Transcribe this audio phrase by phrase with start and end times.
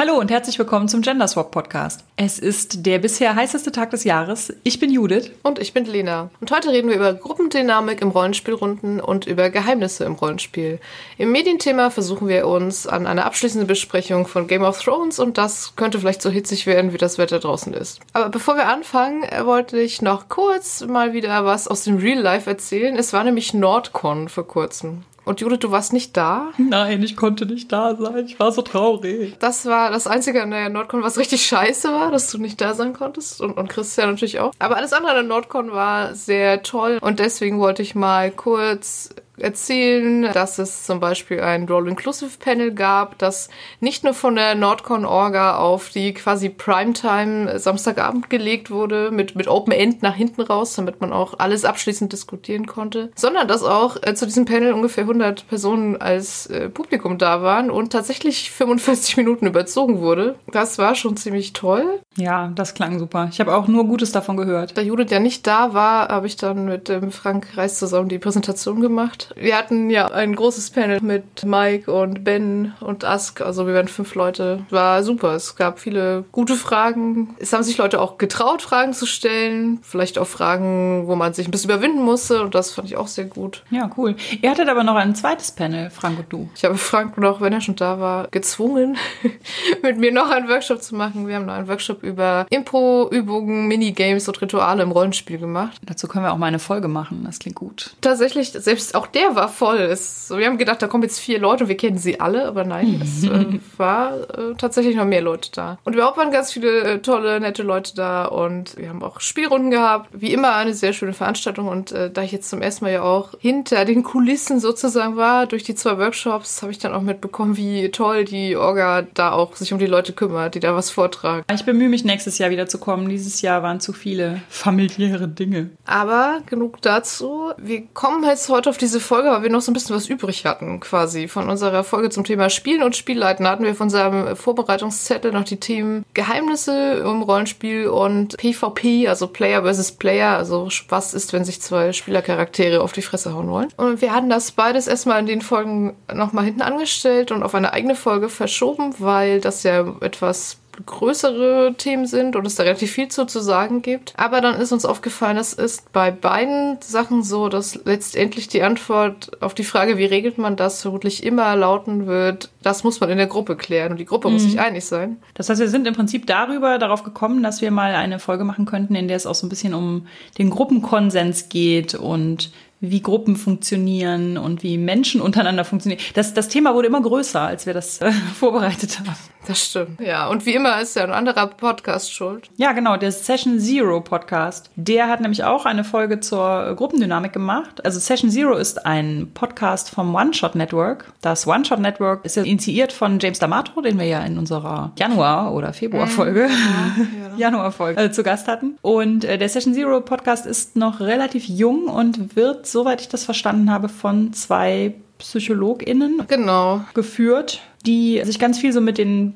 [0.00, 2.04] Hallo und herzlich willkommen zum Gender Swap Podcast.
[2.16, 4.50] Es ist der bisher heißeste Tag des Jahres.
[4.62, 5.30] Ich bin Judith.
[5.42, 6.30] Und ich bin Lena.
[6.40, 10.80] Und heute reden wir über Gruppendynamik im Rollenspielrunden und über Geheimnisse im Rollenspiel.
[11.18, 15.76] Im Medienthema versuchen wir uns an eine abschließende Besprechung von Game of Thrones und das
[15.76, 18.00] könnte vielleicht so hitzig werden, wie das Wetter draußen ist.
[18.14, 22.48] Aber bevor wir anfangen, wollte ich noch kurz mal wieder was aus dem Real Life
[22.48, 22.96] erzählen.
[22.96, 25.04] Es war nämlich Nordcon vor kurzem.
[25.24, 26.48] Und Judith, du warst nicht da?
[26.58, 28.26] Nein, ich konnte nicht da sein.
[28.26, 29.36] Ich war so traurig.
[29.38, 32.74] Das war das Einzige an der Nordcon, was richtig scheiße war, dass du nicht da
[32.74, 33.40] sein konntest.
[33.40, 34.52] Und, und Christian natürlich auch.
[34.58, 36.98] Aber alles andere an der Nordcon war sehr toll.
[37.00, 43.48] Und deswegen wollte ich mal kurz erzählen, dass es zum Beispiel ein Roll-Inclusive-Panel gab, das
[43.80, 49.72] nicht nur von der Nordcon-Orga auf die quasi Primetime Samstagabend gelegt wurde, mit, mit Open
[49.72, 54.14] End nach hinten raus, damit man auch alles abschließend diskutieren konnte, sondern dass auch äh,
[54.14, 59.46] zu diesem Panel ungefähr 100 Personen als äh, Publikum da waren und tatsächlich 45 Minuten
[59.46, 60.36] überzogen wurde.
[60.52, 62.00] Das war schon ziemlich toll.
[62.16, 63.28] Ja, das klang super.
[63.32, 64.76] Ich habe auch nur Gutes davon gehört.
[64.76, 68.18] Da Judith ja nicht da war, habe ich dann mit dem Frank Reis zusammen die
[68.18, 73.40] Präsentation gemacht wir hatten ja ein großes Panel mit Mike und Ben und Ask.
[73.40, 74.64] Also wir waren fünf Leute.
[74.70, 75.34] War super.
[75.34, 77.36] Es gab viele gute Fragen.
[77.38, 79.78] Es haben sich Leute auch getraut, Fragen zu stellen.
[79.82, 82.42] Vielleicht auch Fragen, wo man sich ein bisschen überwinden musste.
[82.42, 83.62] Und das fand ich auch sehr gut.
[83.70, 84.16] Ja, cool.
[84.40, 86.48] Ihr hattet aber noch ein zweites Panel, Frank und du.
[86.54, 88.96] Ich habe Frank noch, wenn er schon da war, gezwungen,
[89.82, 91.26] mit mir noch einen Workshop zu machen.
[91.26, 95.78] Wir haben noch einen Workshop über Impro-Übungen, Minigames und Rituale im Rollenspiel gemacht.
[95.84, 97.22] Dazu können wir auch mal eine Folge machen.
[97.24, 97.94] Das klingt gut.
[98.00, 99.78] Tatsächlich, selbst auch der der war voll.
[99.78, 102.64] Es, wir haben gedacht, da kommen jetzt vier Leute und wir kennen sie alle, aber
[102.64, 105.78] nein, es äh, war äh, tatsächlich noch mehr Leute da.
[105.84, 109.70] Und überhaupt waren ganz viele äh, tolle, nette Leute da und wir haben auch Spielrunden
[109.70, 110.08] gehabt.
[110.12, 113.02] Wie immer eine sehr schöne Veranstaltung und äh, da ich jetzt zum ersten Mal ja
[113.02, 117.56] auch hinter den Kulissen sozusagen war, durch die zwei Workshops, habe ich dann auch mitbekommen,
[117.56, 121.44] wie toll die Orga da auch sich um die Leute kümmert, die da was vortragen.
[121.52, 123.08] Ich bemühe mich nächstes Jahr wieder zu kommen.
[123.08, 125.70] Dieses Jahr waren zu viele familiäre Dinge.
[125.84, 127.52] Aber genug dazu.
[127.58, 130.46] Wir kommen jetzt heute auf diese Folge, weil wir noch so ein bisschen was übrig
[130.46, 131.28] hatten, quasi.
[131.28, 135.58] Von unserer Folge zum Thema Spielen und Spielleiten hatten wir von unserem Vorbereitungszettel noch die
[135.58, 141.60] Themen Geheimnisse im Rollenspiel und PvP, also Player versus Player, also was ist, wenn sich
[141.60, 143.68] zwei Spielercharaktere auf die Fresse hauen wollen.
[143.76, 147.72] Und wir hatten das beides erstmal in den Folgen nochmal hinten angestellt und auf eine
[147.72, 153.08] eigene Folge verschoben, weil das ja etwas größere Themen sind und es da relativ viel
[153.08, 154.12] zu, zu sagen gibt.
[154.16, 159.30] Aber dann ist uns aufgefallen, es ist bei beiden Sachen so, dass letztendlich die Antwort
[159.40, 163.18] auf die Frage, wie regelt man das, vermutlich immer lauten wird, das muss man in
[163.18, 164.34] der Gruppe klären und die Gruppe mhm.
[164.34, 165.18] muss sich einig sein.
[165.34, 168.66] Das heißt, wir sind im Prinzip darüber darauf gekommen, dass wir mal eine Folge machen
[168.66, 170.06] könnten, in der es auch so ein bisschen um
[170.38, 176.00] den Gruppenkonsens geht und wie Gruppen funktionieren und wie Menschen untereinander funktionieren.
[176.14, 179.14] Das, das Thema wurde immer größer, als wir das äh, vorbereitet haben.
[179.46, 180.00] Das stimmt.
[180.00, 182.50] Ja, und wie immer ist ja ein anderer Podcast schuld.
[182.56, 184.70] Ja, genau, der Session Zero Podcast.
[184.76, 187.84] Der hat nämlich auch eine Folge zur Gruppendynamik gemacht.
[187.84, 191.12] Also Session Zero ist ein Podcast vom One Shot Network.
[191.20, 194.92] Das One Shot Network ist ja initiiert von James D'Amato, den wir ja in unserer
[194.98, 197.36] Januar- oder Februar-Folge, ja, ja.
[197.36, 198.76] Januar-Folge äh, zu Gast hatten.
[198.82, 203.24] Und äh, der Session Zero Podcast ist noch relativ jung und wird, soweit ich das
[203.24, 206.84] verstanden habe, von zwei PsychologInnen genau.
[206.94, 209.34] geführt, die sich ganz viel so mit den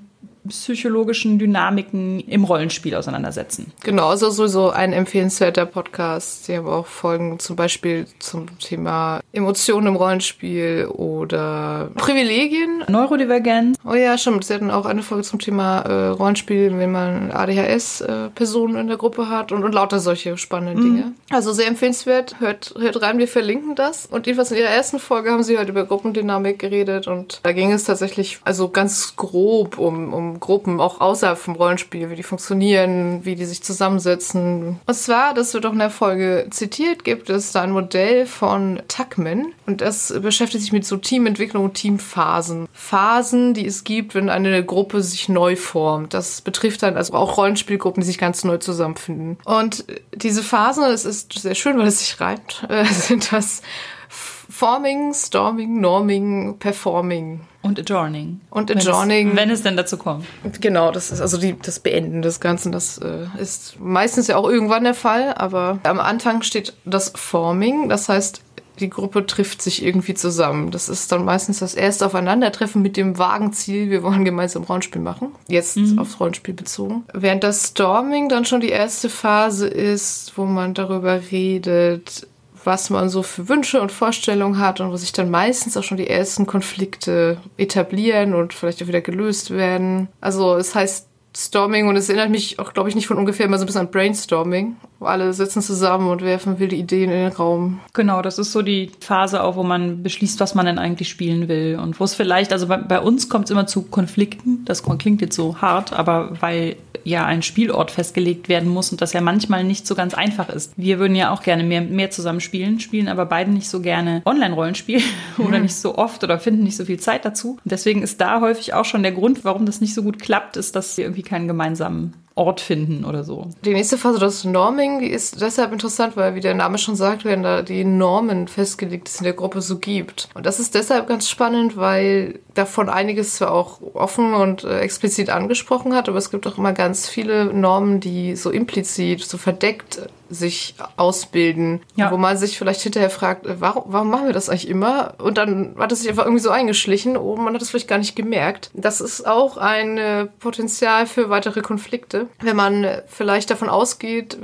[0.48, 3.72] psychologischen Dynamiken im Rollenspiel auseinandersetzen.
[3.82, 6.44] Genau, also sowieso ein empfehlenswerter Podcast.
[6.44, 12.84] Sie haben auch Folgen zum Beispiel zum Thema Emotionen im Rollenspiel oder Privilegien.
[12.88, 13.78] Neurodivergenz.
[13.84, 14.44] Oh ja, stimmt.
[14.44, 18.96] Sie hatten auch eine Folge zum Thema äh, Rollenspiel, wenn man ADHS-Personen äh, in der
[18.96, 20.96] Gruppe hat und, und lauter solche spannenden mhm.
[20.96, 21.12] Dinge.
[21.30, 22.40] Also sehr empfehlenswert.
[22.40, 24.06] Hört, hört rein, wir verlinken das.
[24.06, 27.72] Und jedenfalls in ihrer ersten Folge haben sie halt über Gruppendynamik geredet und da ging
[27.72, 33.24] es tatsächlich also ganz grob um, um Gruppen, auch außerhalb vom Rollenspiel, wie die funktionieren,
[33.24, 34.80] wie die sich zusammensetzen.
[34.86, 38.82] Und zwar, das wird auch in der Folge zitiert, gibt es da ein Modell von
[38.88, 42.68] Tuckman und das beschäftigt sich mit so Teamentwicklung und Teamphasen.
[42.72, 46.14] Phasen, die es gibt, wenn eine Gruppe sich neu formt.
[46.14, 49.38] Das betrifft dann also auch Rollenspielgruppen, die sich ganz neu zusammenfinden.
[49.44, 53.62] Und diese Phasen, es ist sehr schön, weil es sich reimt, äh, sind das
[54.08, 57.40] Forming, Storming, Norming, Performing.
[57.64, 58.40] Und Adjourning.
[58.50, 59.28] Und Adjourning.
[59.28, 60.26] Wenn es, wenn es denn dazu kommt.
[60.60, 62.72] Genau, das ist also die, das Beenden des Ganzen.
[62.72, 67.88] Das äh, ist meistens ja auch irgendwann der Fall, aber am Anfang steht das Forming.
[67.88, 68.42] Das heißt,
[68.80, 70.72] die Gruppe trifft sich irgendwie zusammen.
[70.72, 75.00] Das ist dann meistens das erste Aufeinandertreffen mit dem vagen Ziel, wir wollen gemeinsam Rollenspiel
[75.00, 75.34] machen.
[75.48, 75.98] Jetzt mhm.
[75.98, 77.04] aufs Rollenspiel bezogen.
[77.14, 82.26] Während das Storming dann schon die erste Phase ist, wo man darüber redet,
[82.64, 85.96] was man so für Wünsche und Vorstellungen hat und wo sich dann meistens auch schon
[85.96, 90.08] die ersten Konflikte etablieren und vielleicht auch wieder gelöst werden.
[90.20, 93.58] Also es heißt Storming und es erinnert mich auch, glaube ich, nicht von ungefähr immer
[93.58, 94.76] so ein bisschen an Brainstorming.
[95.00, 97.80] Wo alle sitzen zusammen und werfen wilde Ideen in den Raum.
[97.92, 101.48] Genau, das ist so die Phase auch, wo man beschließt, was man denn eigentlich spielen
[101.48, 101.78] will.
[101.82, 104.64] Und wo es vielleicht, also bei, bei uns kommt es immer zu Konflikten.
[104.64, 109.12] Das klingt jetzt so hart, aber weil ja ein Spielort festgelegt werden muss und das
[109.12, 110.72] ja manchmal nicht so ganz einfach ist.
[110.76, 114.22] Wir würden ja auch gerne mehr, mehr zusammen spielen, spielen aber beide nicht so gerne
[114.24, 115.02] Online-Rollenspiel
[115.38, 117.58] oder nicht so oft oder finden nicht so viel Zeit dazu.
[117.62, 120.56] Und deswegen ist da häufig auch schon der Grund, warum das nicht so gut klappt,
[120.56, 123.46] ist, dass wir irgendwie keinen gemeinsamen Ort finden oder so.
[123.64, 127.24] Die nächste Phase, das Norming, die ist deshalb interessant, weil, wie der Name schon sagt,
[127.24, 130.28] werden da die Normen festgelegt, die es in der Gruppe so gibt.
[130.34, 135.30] Und das ist deshalb ganz spannend, weil davon einiges zwar auch offen und äh, explizit
[135.30, 140.02] angesprochen hat, aber es gibt auch immer ganz viele Normen, die so implizit, so verdeckt
[140.30, 142.10] sich ausbilden, ja.
[142.10, 145.14] wo man sich vielleicht hinterher fragt, äh, warum, warum machen wir das eigentlich immer?
[145.18, 147.98] Und dann hat es sich einfach irgendwie so eingeschlichen und man hat es vielleicht gar
[147.98, 148.70] nicht gemerkt.
[148.74, 154.38] Das ist auch ein äh, Potenzial für weitere Konflikte, wenn man äh, vielleicht davon ausgeht,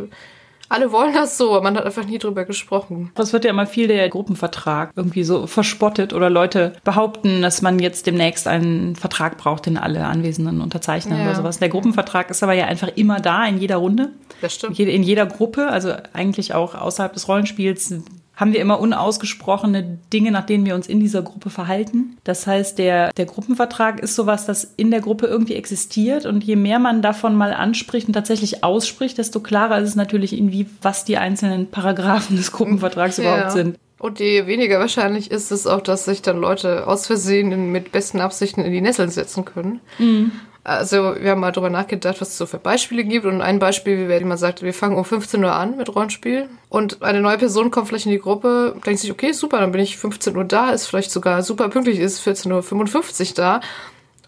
[0.70, 3.10] alle wollen das so, aber man hat einfach nie drüber gesprochen.
[3.16, 7.80] Das wird ja immer viel der Gruppenvertrag irgendwie so verspottet oder Leute behaupten, dass man
[7.80, 11.24] jetzt demnächst einen Vertrag braucht, den alle Anwesenden unterzeichnen ja.
[11.24, 11.58] oder sowas.
[11.58, 14.12] Der Gruppenvertrag ist aber ja einfach immer da in jeder Runde.
[14.40, 14.78] Das stimmt.
[14.78, 17.92] In jeder Gruppe, also eigentlich auch außerhalb des Rollenspiels
[18.40, 22.16] haben wir immer unausgesprochene Dinge, nach denen wir uns in dieser Gruppe verhalten.
[22.24, 26.24] Das heißt, der, der Gruppenvertrag ist sowas, das in der Gruppe irgendwie existiert.
[26.24, 30.32] Und je mehr man davon mal anspricht und tatsächlich ausspricht, desto klarer ist es natürlich
[30.32, 33.24] irgendwie, was die einzelnen Paragraphen des Gruppenvertrags ja.
[33.24, 33.78] überhaupt sind.
[33.98, 38.20] Und je weniger wahrscheinlich ist es auch, dass sich dann Leute aus Versehen mit besten
[38.22, 39.80] Absichten in die Nesseln setzen können.
[39.98, 40.32] Mhm.
[40.70, 43.26] Also wir haben mal drüber nachgedacht, was es so für Beispiele gibt.
[43.26, 46.48] Und ein Beispiel wäre, man sagt, wir fangen um 15 Uhr an mit Rollenspiel.
[46.68, 49.80] Und eine neue Person kommt vielleicht in die Gruppe, denkt sich, okay, super, dann bin
[49.80, 53.60] ich 15 Uhr da, ist vielleicht sogar super pünktlich, ist 14.55 Uhr da.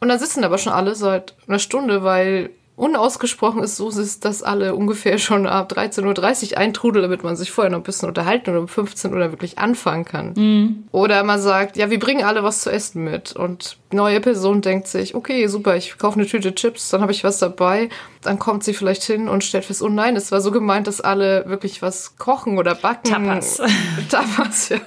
[0.00, 4.42] Und dann sitzen aber schon alle seit einer Stunde, weil unausgesprochen ist so, ist, dass
[4.42, 8.50] alle ungefähr schon ab 13.30 Uhr eintrudeln, damit man sich vorher noch ein bisschen unterhalten
[8.50, 10.32] und um 15 Uhr wirklich anfangen kann.
[10.34, 10.84] Mhm.
[10.90, 13.32] Oder man sagt, ja, wir bringen alle was zu essen mit.
[13.32, 17.24] Und neue Person denkt sich, okay, super, ich kaufe eine Tüte Chips, dann habe ich
[17.24, 17.90] was dabei.
[18.22, 21.00] Dann kommt sie vielleicht hin und stellt fest, oh nein, es war so gemeint, dass
[21.00, 23.10] alle wirklich was kochen oder backen.
[23.10, 23.60] Tapas.
[24.08, 24.78] Tapas, ja,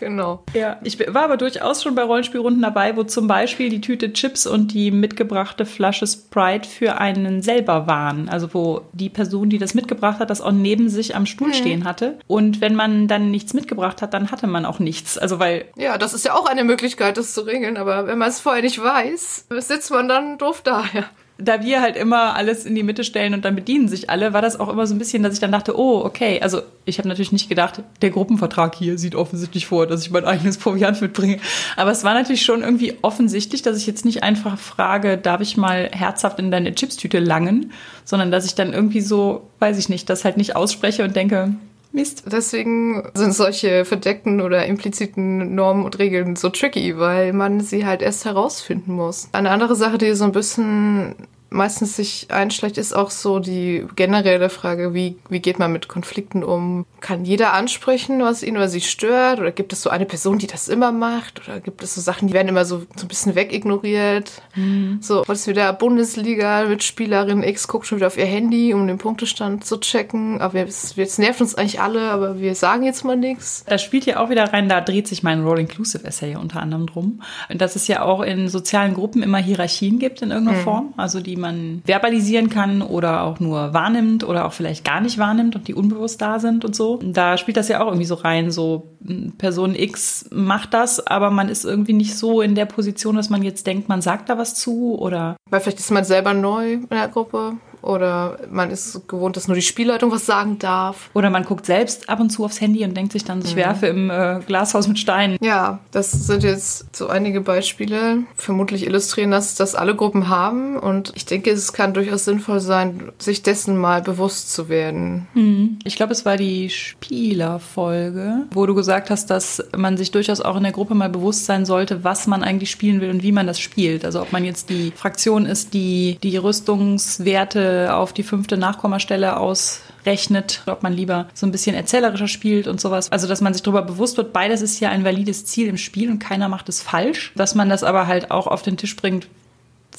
[0.00, 0.42] genau.
[0.54, 4.46] Ja, ich war aber durchaus schon bei Rollenspielrunden dabei, wo zum Beispiel die Tüte Chips
[4.46, 8.28] und die mitgebrachte Flasche Sprite für einen selber waren.
[8.28, 11.54] Also wo die Person, die das mitgebracht hat, das auch neben sich am Stuhl mhm.
[11.54, 12.18] stehen hatte.
[12.26, 15.18] Und wenn man dann nichts mitgebracht hat, dann hatte man auch nichts.
[15.18, 15.66] Also weil.
[15.76, 18.62] Ja, das ist ja auch eine Möglichkeit, das zu regeln, aber wenn man es vorher
[18.62, 21.04] nicht weiß, sitzt man dann doof da, ja
[21.40, 24.42] da wir halt immer alles in die Mitte stellen und dann bedienen sich alle, war
[24.42, 26.40] das auch immer so ein bisschen, dass ich dann dachte, oh, okay.
[26.42, 30.24] Also ich habe natürlich nicht gedacht, der Gruppenvertrag hier sieht offensichtlich vor, dass ich mein
[30.24, 31.38] eigenes Proviant mitbringe.
[31.76, 35.56] Aber es war natürlich schon irgendwie offensichtlich, dass ich jetzt nicht einfach frage, darf ich
[35.56, 37.72] mal herzhaft in deine Chipstüte langen,
[38.04, 41.54] sondern dass ich dann irgendwie so, weiß ich nicht, das halt nicht ausspreche und denke,
[41.92, 42.24] Mist.
[42.30, 48.02] Deswegen sind solche verdeckten oder impliziten Normen und Regeln so tricky, weil man sie halt
[48.02, 49.28] erst herausfinden muss.
[49.32, 51.14] Eine andere Sache, die so ein bisschen
[51.50, 56.44] meistens sich einschlägt, ist auch so die generelle Frage, wie, wie geht man mit Konflikten
[56.44, 56.84] um?
[57.00, 59.40] Kann jeder ansprechen, was ihn oder sie stört?
[59.40, 61.40] Oder gibt es so eine Person, die das immer macht?
[61.46, 64.42] Oder gibt es so Sachen, die werden immer so, so ein bisschen wegignoriert?
[64.56, 64.98] Mhm.
[65.00, 68.98] So, was wieder Bundesliga mit Spielerin X guckt schon wieder auf ihr Handy, um den
[68.98, 70.40] Punktestand zu checken.
[70.40, 73.64] Aber es, es nervt uns eigentlich alle, aber wir sagen jetzt mal nichts.
[73.66, 77.22] Da spielt ja auch wieder rein, da dreht sich mein Roll-Inclusive-Essay unter anderem drum.
[77.48, 80.64] Dass es ja auch in sozialen Gruppen immer Hierarchien gibt in irgendeiner mhm.
[80.64, 80.94] Form.
[80.96, 85.56] Also die man verbalisieren kann oder auch nur wahrnimmt oder auch vielleicht gar nicht wahrnimmt
[85.56, 86.98] und die unbewusst da sind und so.
[87.02, 91.30] Da spielt das ja auch irgendwie so rein, so hm, Person X macht das, aber
[91.30, 94.38] man ist irgendwie nicht so in der Position, dass man jetzt denkt, man sagt da
[94.38, 95.36] was zu oder.
[95.50, 97.56] Weil vielleicht ist man selber neu in der Gruppe.
[97.82, 101.10] Oder man ist gewohnt, dass nur die Spielleitung was sagen darf.
[101.14, 103.58] Oder man guckt selbst ab und zu aufs Handy und denkt sich dann, ich mhm.
[103.58, 105.38] werfe im äh, Glashaus mit Steinen.
[105.40, 108.24] Ja, das sind jetzt so einige Beispiele.
[108.36, 110.76] Vermutlich illustrieren das, dass alle Gruppen haben.
[110.76, 115.26] Und ich denke, es kann durchaus sinnvoll sein, sich dessen mal bewusst zu werden.
[115.34, 115.78] Mhm.
[115.84, 120.56] Ich glaube, es war die Spielerfolge, wo du gesagt hast, dass man sich durchaus auch
[120.56, 123.46] in der Gruppe mal bewusst sein sollte, was man eigentlich spielen will und wie man
[123.46, 124.04] das spielt.
[124.04, 130.62] Also ob man jetzt die Fraktion ist, die die Rüstungswerte auf die fünfte Nachkommastelle ausrechnet,
[130.66, 133.10] ob man lieber so ein bisschen erzählerischer spielt und sowas.
[133.12, 136.10] Also, dass man sich darüber bewusst wird, beides ist ja ein valides Ziel im Spiel
[136.10, 137.32] und keiner macht es falsch.
[137.36, 139.28] Dass man das aber halt auch auf den Tisch bringt,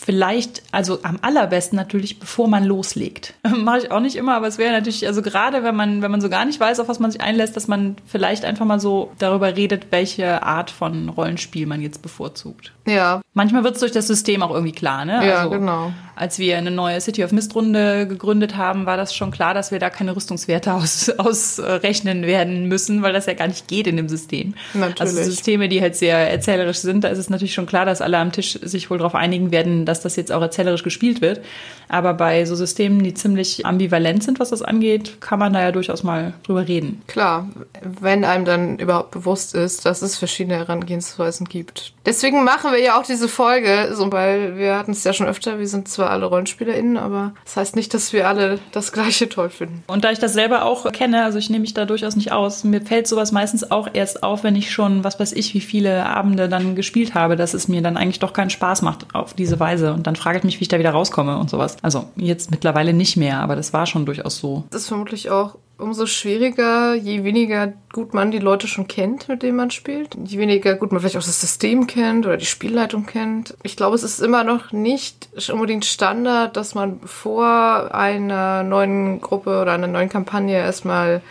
[0.09, 3.35] vielleicht, also am allerbesten natürlich, bevor man loslegt.
[3.57, 6.19] Mache ich auch nicht immer, aber es wäre natürlich, also gerade wenn man, wenn man
[6.19, 9.11] so gar nicht weiß, auf was man sich einlässt, dass man vielleicht einfach mal so
[9.19, 12.73] darüber redet, welche Art von Rollenspiel man jetzt bevorzugt.
[12.87, 13.21] Ja.
[13.33, 15.25] Manchmal wird es durch das System auch irgendwie klar, ne?
[15.27, 15.93] Ja, also, genau.
[16.15, 19.71] Als wir eine neue City of Mist Runde gegründet haben, war das schon klar, dass
[19.71, 23.95] wir da keine Rüstungswerte aus, ausrechnen werden müssen, weil das ja gar nicht geht in
[23.95, 24.55] dem System.
[24.73, 25.01] Natürlich.
[25.01, 28.17] Also Systeme, die halt sehr erzählerisch sind, da ist es natürlich schon klar, dass alle
[28.17, 31.41] am Tisch sich wohl darauf einigen werden, dass das jetzt auch erzählerisch gespielt wird.
[31.89, 35.71] Aber bei so Systemen, die ziemlich ambivalent sind, was das angeht, kann man da ja
[35.71, 37.01] durchaus mal drüber reden.
[37.07, 37.49] Klar,
[37.81, 41.93] wenn einem dann überhaupt bewusst ist, dass es verschiedene Herangehensweisen gibt.
[42.05, 45.57] Deswegen machen wir ja auch diese Folge, so, weil wir hatten es ja schon öfter,
[45.57, 49.49] wir sind zwar alle RollenspielerInnen, aber das heißt nicht, dass wir alle das Gleiche toll
[49.49, 49.83] finden.
[49.87, 52.63] Und da ich das selber auch kenne, also ich nehme mich da durchaus nicht aus,
[52.63, 56.05] mir fällt sowas meistens auch erst auf, wenn ich schon, was weiß ich, wie viele
[56.05, 59.59] Abende dann gespielt habe, dass es mir dann eigentlich doch keinen Spaß macht auf diese
[59.59, 59.78] Weise.
[59.87, 61.77] Und dann frage ich mich, wie ich da wieder rauskomme und sowas.
[61.81, 64.63] Also jetzt mittlerweile nicht mehr, aber das war schon durchaus so.
[64.71, 69.43] Das ist vermutlich auch umso schwieriger, je weniger gut man die Leute schon kennt, mit
[69.43, 70.17] denen man spielt.
[70.25, 73.55] Je weniger gut man vielleicht auch das System kennt oder die Spielleitung kennt.
[73.63, 79.61] Ich glaube, es ist immer noch nicht unbedingt Standard, dass man vor einer neuen Gruppe
[79.61, 81.21] oder einer neuen Kampagne erstmal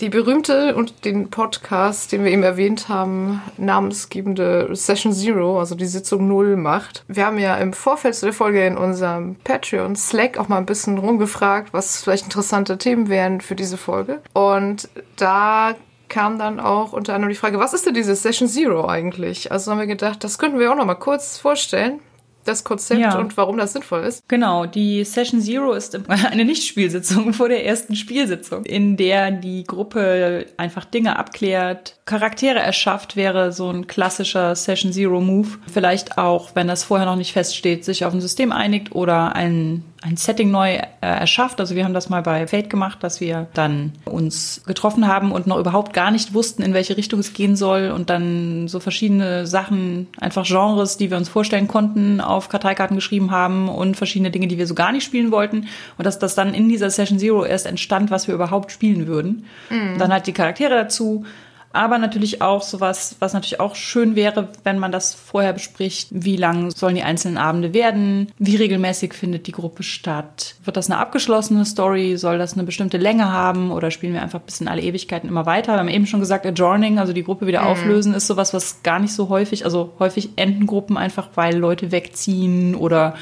[0.00, 5.86] die berühmte und den Podcast, den wir eben erwähnt haben, namensgebende Session Zero, also die
[5.86, 7.04] Sitzung Null macht.
[7.08, 10.66] Wir haben ja im Vorfeld zu der Folge in unserem Patreon Slack auch mal ein
[10.66, 14.20] bisschen rumgefragt, was vielleicht interessante Themen wären für diese Folge.
[14.34, 15.74] Und da
[16.08, 19.52] kam dann auch unter anderem die Frage, was ist denn diese Session Zero eigentlich?
[19.52, 22.00] Also haben wir gedacht, das könnten wir auch noch mal kurz vorstellen
[22.48, 23.18] das Konzept ja.
[23.18, 24.28] und warum das sinnvoll ist.
[24.28, 30.46] Genau, die Session Zero ist eine Nichtspielsitzung vor der ersten Spielsitzung, in der die Gruppe
[30.56, 35.48] einfach Dinge abklärt, Charaktere erschafft, wäre so ein klassischer Session Zero Move.
[35.72, 39.84] Vielleicht auch, wenn das vorher noch nicht feststeht, sich auf ein System einigt oder ein
[40.00, 41.60] ein Setting neu äh, erschafft.
[41.60, 45.46] Also wir haben das mal bei Fate gemacht, dass wir dann uns getroffen haben und
[45.46, 49.46] noch überhaupt gar nicht wussten, in welche Richtung es gehen soll und dann so verschiedene
[49.46, 54.46] Sachen, einfach Genres, die wir uns vorstellen konnten, auf Karteikarten geschrieben haben und verschiedene Dinge,
[54.46, 57.44] die wir so gar nicht spielen wollten und dass das dann in dieser Session Zero
[57.44, 59.46] erst entstand, was wir überhaupt spielen würden.
[59.70, 59.98] Mhm.
[59.98, 61.24] Dann halt die Charaktere dazu
[61.72, 66.08] aber natürlich auch sowas, was natürlich auch schön wäre, wenn man das vorher bespricht.
[66.10, 68.32] Wie lang sollen die einzelnen Abende werden?
[68.38, 70.54] Wie regelmäßig findet die Gruppe statt?
[70.64, 72.16] Wird das eine abgeschlossene Story?
[72.16, 73.70] Soll das eine bestimmte Länge haben?
[73.70, 75.74] Oder spielen wir einfach bis in alle Ewigkeiten immer weiter?
[75.74, 77.68] Wir haben eben schon gesagt, Adjourning, also die Gruppe wieder mhm.
[77.68, 81.92] auflösen, ist sowas, was gar nicht so häufig, also häufig enden Gruppen einfach, weil Leute
[81.92, 83.14] wegziehen oder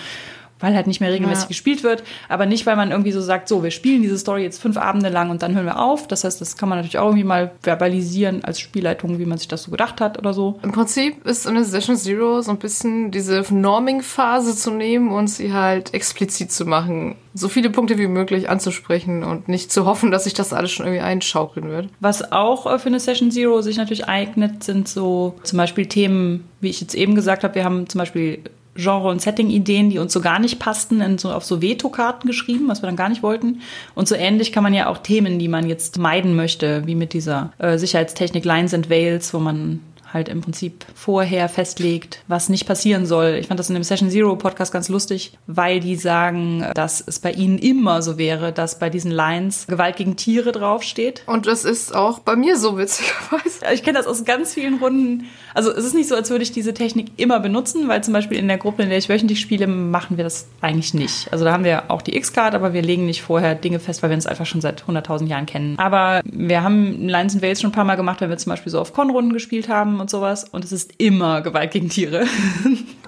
[0.60, 1.48] weil halt nicht mehr regelmäßig ja.
[1.48, 4.60] gespielt wird, aber nicht, weil man irgendwie so sagt, so, wir spielen diese Story jetzt
[4.60, 6.08] fünf Abende lang und dann hören wir auf.
[6.08, 9.48] Das heißt, das kann man natürlich auch irgendwie mal verbalisieren als Spielleitung, wie man sich
[9.48, 10.58] das so gedacht hat oder so.
[10.62, 15.52] Im Prinzip ist in Session Zero so ein bisschen diese Norming-Phase zu nehmen und sie
[15.52, 17.16] halt explizit zu machen.
[17.34, 20.86] So viele Punkte wie möglich anzusprechen und nicht zu hoffen, dass sich das alles schon
[20.86, 21.88] irgendwie einschaukeln wird.
[22.00, 26.48] Was auch äh, für eine Session Zero sich natürlich eignet, sind so zum Beispiel Themen,
[26.60, 28.40] wie ich jetzt eben gesagt habe, wir haben zum Beispiel
[28.76, 32.68] Genre- und Setting-Ideen, die uns so gar nicht passten, in so, auf so Veto-Karten geschrieben,
[32.68, 33.60] was wir dann gar nicht wollten.
[33.94, 37.12] Und so ähnlich kann man ja auch Themen, die man jetzt meiden möchte, wie mit
[37.12, 39.80] dieser äh, Sicherheitstechnik Lines and Veils, wo man
[40.16, 43.36] halt im Prinzip vorher festlegt, was nicht passieren soll.
[43.38, 47.18] Ich fand das in dem Session Zero Podcast ganz lustig, weil die sagen, dass es
[47.20, 51.22] bei ihnen immer so wäre, dass bei diesen Lines Gewalt gegen Tiere draufsteht.
[51.26, 53.60] Und das ist auch bei mir so witzigerweise.
[53.72, 55.26] Ich kenne das aus ganz vielen Runden.
[55.54, 58.38] Also es ist nicht so, als würde ich diese Technik immer benutzen, weil zum Beispiel
[58.38, 61.30] in der Gruppe, in der ich wöchentlich spiele, machen wir das eigentlich nicht.
[61.32, 64.10] Also da haben wir auch die X-Card, aber wir legen nicht vorher Dinge fest, weil
[64.10, 65.78] wir uns einfach schon seit 100.000 Jahren kennen.
[65.78, 68.72] Aber wir haben Lines and Veils schon ein paar Mal gemacht, wenn wir zum Beispiel
[68.72, 70.44] so auf Con-Runden gespielt haben und sowas.
[70.44, 72.26] Und es ist immer Gewalt gegen Tiere.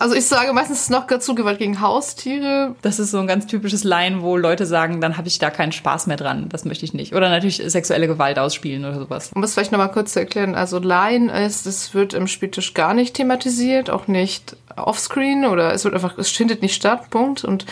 [0.00, 2.76] Also ich sage meistens noch dazu Gewalt gegen Haustiere.
[2.82, 5.72] Das ist so ein ganz typisches Line, wo Leute sagen, dann habe ich da keinen
[5.72, 6.48] Spaß mehr dran.
[6.50, 7.16] Das möchte ich nicht.
[7.16, 9.32] Oder natürlich sexuelle Gewalt ausspielen oder sowas.
[9.34, 10.54] Um es vielleicht nochmal kurz zu erklären.
[10.54, 15.82] Also Line ist, es wird im Spieltisch gar nicht thematisiert, auch nicht offscreen oder es
[15.82, 17.42] wird einfach, es findet nicht statt, Punkt.
[17.42, 17.66] Und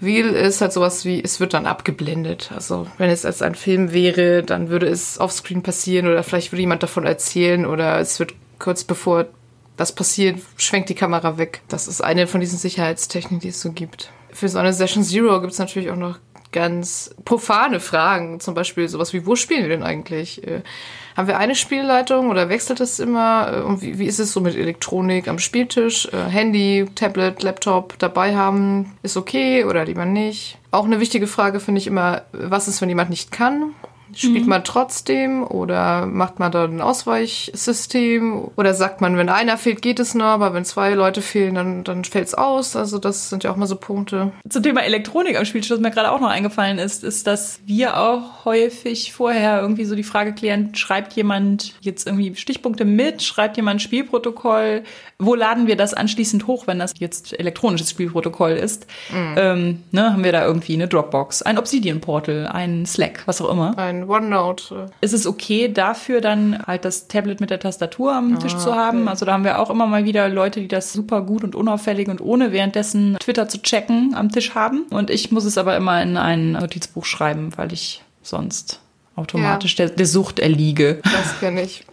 [0.00, 2.50] Wheel ist halt sowas wie, es wird dann abgeblendet.
[2.54, 6.60] Also wenn es als ein Film wäre, dann würde es offscreen passieren oder vielleicht würde
[6.60, 9.26] jemand davon erzählen oder es wird kurz bevor
[9.76, 11.62] das passiert, schwenkt die Kamera weg.
[11.68, 14.10] Das ist eine von diesen Sicherheitstechniken, die es so gibt.
[14.32, 16.18] Für so eine Session Zero gibt es natürlich auch noch
[16.52, 18.40] ganz profane Fragen.
[18.40, 20.46] Zum Beispiel sowas wie, wo spielen wir denn eigentlich?
[20.46, 20.62] Äh,
[21.16, 23.52] haben wir eine Spielleitung oder wechselt das immer?
[23.52, 26.06] Äh, und wie, wie ist es so mit Elektronik am Spieltisch?
[26.12, 30.58] Äh, Handy, Tablet, Laptop dabei haben, ist okay oder lieber nicht?
[30.70, 33.74] Auch eine wichtige Frage finde ich immer, was ist, wenn jemand nicht kann?
[34.14, 39.82] Spielt man trotzdem oder macht man da ein Ausweichsystem oder sagt man, wenn einer fehlt,
[39.82, 42.76] geht es noch, aber wenn zwei Leute fehlen, dann, dann fällt es aus.
[42.76, 44.32] Also das sind ja auch mal so Punkte.
[44.48, 47.98] Zum Thema Elektronik am Spiel, was mir gerade auch noch eingefallen ist, ist, dass wir
[47.98, 53.56] auch häufig vorher irgendwie so die Frage klären, schreibt jemand jetzt irgendwie Stichpunkte mit, schreibt
[53.56, 54.84] jemand ein Spielprotokoll,
[55.18, 58.86] wo laden wir das anschließend hoch, wenn das jetzt elektronisches Spielprotokoll ist?
[59.10, 59.34] Mhm.
[59.36, 63.76] Ähm, ne, haben wir da irgendwie eine Dropbox, ein Obsidian-Portal, ein Slack, was auch immer.
[63.76, 64.86] Ein OneNote.
[65.00, 68.74] Ist es okay, dafür dann halt das Tablet mit der Tastatur am ah, Tisch zu
[68.74, 69.02] haben?
[69.02, 69.10] Okay.
[69.10, 72.08] Also da haben wir auch immer mal wieder Leute, die das super gut und unauffällig
[72.08, 74.82] und ohne währenddessen Twitter zu checken am Tisch haben.
[74.90, 78.80] Und ich muss es aber immer in ein Notizbuch schreiben, weil ich sonst
[79.16, 79.86] automatisch ja.
[79.86, 81.00] der, der Sucht erliege.
[81.02, 81.84] Das kenne ich.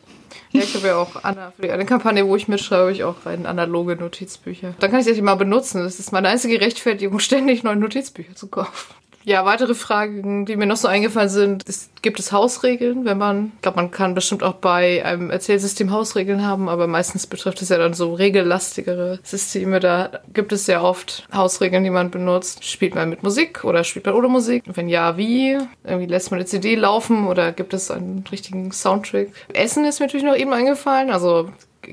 [0.56, 3.26] Ja, ich habe ja auch Anna, für die eine Kampagne, wo ich mitschreibe, ich auch
[3.26, 4.74] rein analoge Notizbücher.
[4.80, 5.84] Dann kann ich sie mal benutzen.
[5.84, 8.94] Das ist meine einzige Rechtfertigung, ständig neue Notizbücher zu kaufen.
[9.26, 13.54] Ja, weitere Fragen, die mir noch so eingefallen sind, ist, gibt es Hausregeln, wenn man,
[13.56, 17.70] ich glaube, man kann bestimmt auch bei einem Erzählsystem Hausregeln haben, aber meistens betrifft es
[17.70, 19.80] ja dann so regellastigere Systeme.
[19.80, 22.66] Da gibt es sehr oft Hausregeln, die man benutzt.
[22.66, 24.64] Spielt man mit Musik oder spielt man ohne Musik?
[24.68, 25.58] Wenn ja, wie?
[25.84, 29.30] Irgendwie lässt man eine CD laufen oder gibt es einen richtigen Soundtrack?
[29.54, 31.10] Essen ist mir natürlich noch eben eingefallen.
[31.10, 31.50] Also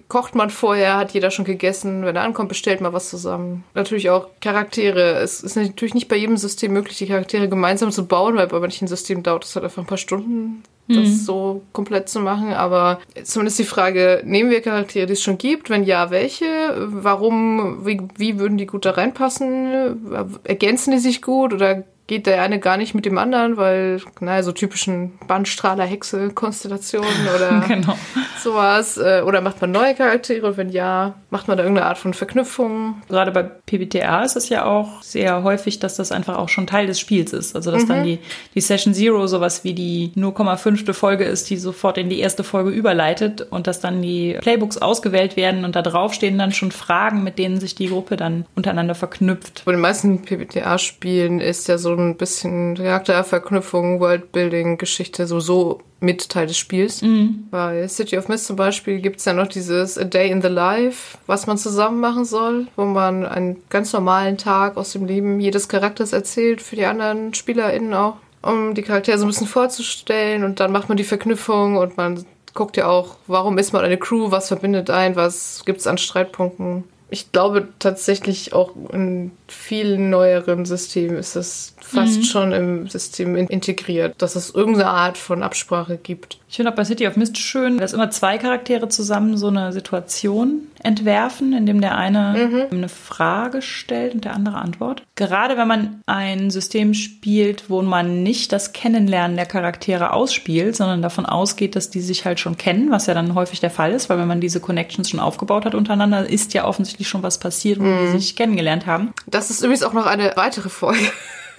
[0.08, 2.04] kocht man vorher, hat jeder schon gegessen.
[2.04, 3.64] Wenn er ankommt, bestellt man was zusammen.
[3.74, 5.14] Natürlich auch Charaktere.
[5.20, 8.60] Es ist natürlich nicht bei jedem System möglich, die Charaktere gemeinsam zu bauen, weil bei
[8.60, 11.14] manchen Systemen dauert es halt einfach ein paar Stunden, das mhm.
[11.14, 12.52] so komplett zu machen.
[12.52, 15.70] Aber zumindest die Frage, nehmen wir Charaktere, die es schon gibt?
[15.70, 16.46] Wenn ja, welche?
[16.76, 20.00] Warum, wie, wie würden die gut da reinpassen?
[20.44, 24.42] Ergänzen die sich gut oder geht der eine gar nicht mit dem anderen, weil, naja,
[24.42, 27.96] so typischen Bandstrahler-Hexe-Konstellationen oder genau.
[28.38, 28.98] sowas.
[28.98, 30.48] Äh, oder macht man neue Charaktere?
[30.48, 33.00] Und wenn ja, macht man da irgendeine Art von Verknüpfung?
[33.08, 36.86] Gerade bei PBTA ist es ja auch sehr häufig, dass das einfach auch schon Teil
[36.86, 37.56] des Spiels ist.
[37.56, 37.88] Also, dass mhm.
[37.88, 38.18] dann die,
[38.54, 40.92] die Session Zero sowas wie die 0,5.
[40.92, 45.38] Folge ist, die sofort in die erste Folge überleitet und dass dann die Playbooks ausgewählt
[45.38, 48.94] werden und da drauf stehen dann schon Fragen, mit denen sich die Gruppe dann untereinander
[48.94, 49.62] verknüpft.
[49.64, 56.46] Bei den meisten PBTA-Spielen ist ja so ein bisschen Charakterverknüpfung, Worldbuilding, Geschichte sowieso mit Teil
[56.46, 57.02] des Spiels.
[57.02, 57.48] Mhm.
[57.50, 60.48] Bei City of Mist zum Beispiel gibt es ja noch dieses A Day in the
[60.48, 65.40] Life, was man zusammen machen soll, wo man einen ganz normalen Tag aus dem Leben
[65.40, 70.44] jedes Charakters erzählt, für die anderen SpielerInnen auch, um die Charaktere so ein bisschen vorzustellen
[70.44, 72.24] und dann macht man die Verknüpfung und man
[72.54, 75.98] guckt ja auch, warum ist man eine Crew, was verbindet ein, was gibt es an
[75.98, 82.22] Streitpunkten ich glaube tatsächlich auch in vielen neueren Systemen ist es fast mhm.
[82.22, 86.38] schon im System integriert, dass es irgendeine Art von Absprache gibt.
[86.48, 89.74] Ich finde auch bei City of Mist schön, dass immer zwei Charaktere zusammen so eine
[89.74, 92.66] Situation entwerfen, in dem der eine mhm.
[92.70, 95.06] eine Frage stellt und der andere antwortet.
[95.14, 101.02] Gerade wenn man ein System spielt, wo man nicht das Kennenlernen der Charaktere ausspielt, sondern
[101.02, 104.10] davon ausgeht, dass die sich halt schon kennen, was ja dann häufig der Fall ist,
[104.10, 107.78] weil wenn man diese Connections schon aufgebaut hat untereinander, ist ja offensichtlich schon was passiert,
[107.80, 108.12] wo mhm.
[108.12, 109.12] die sich kennengelernt haben.
[109.26, 111.06] Das ist übrigens auch noch eine weitere Folge.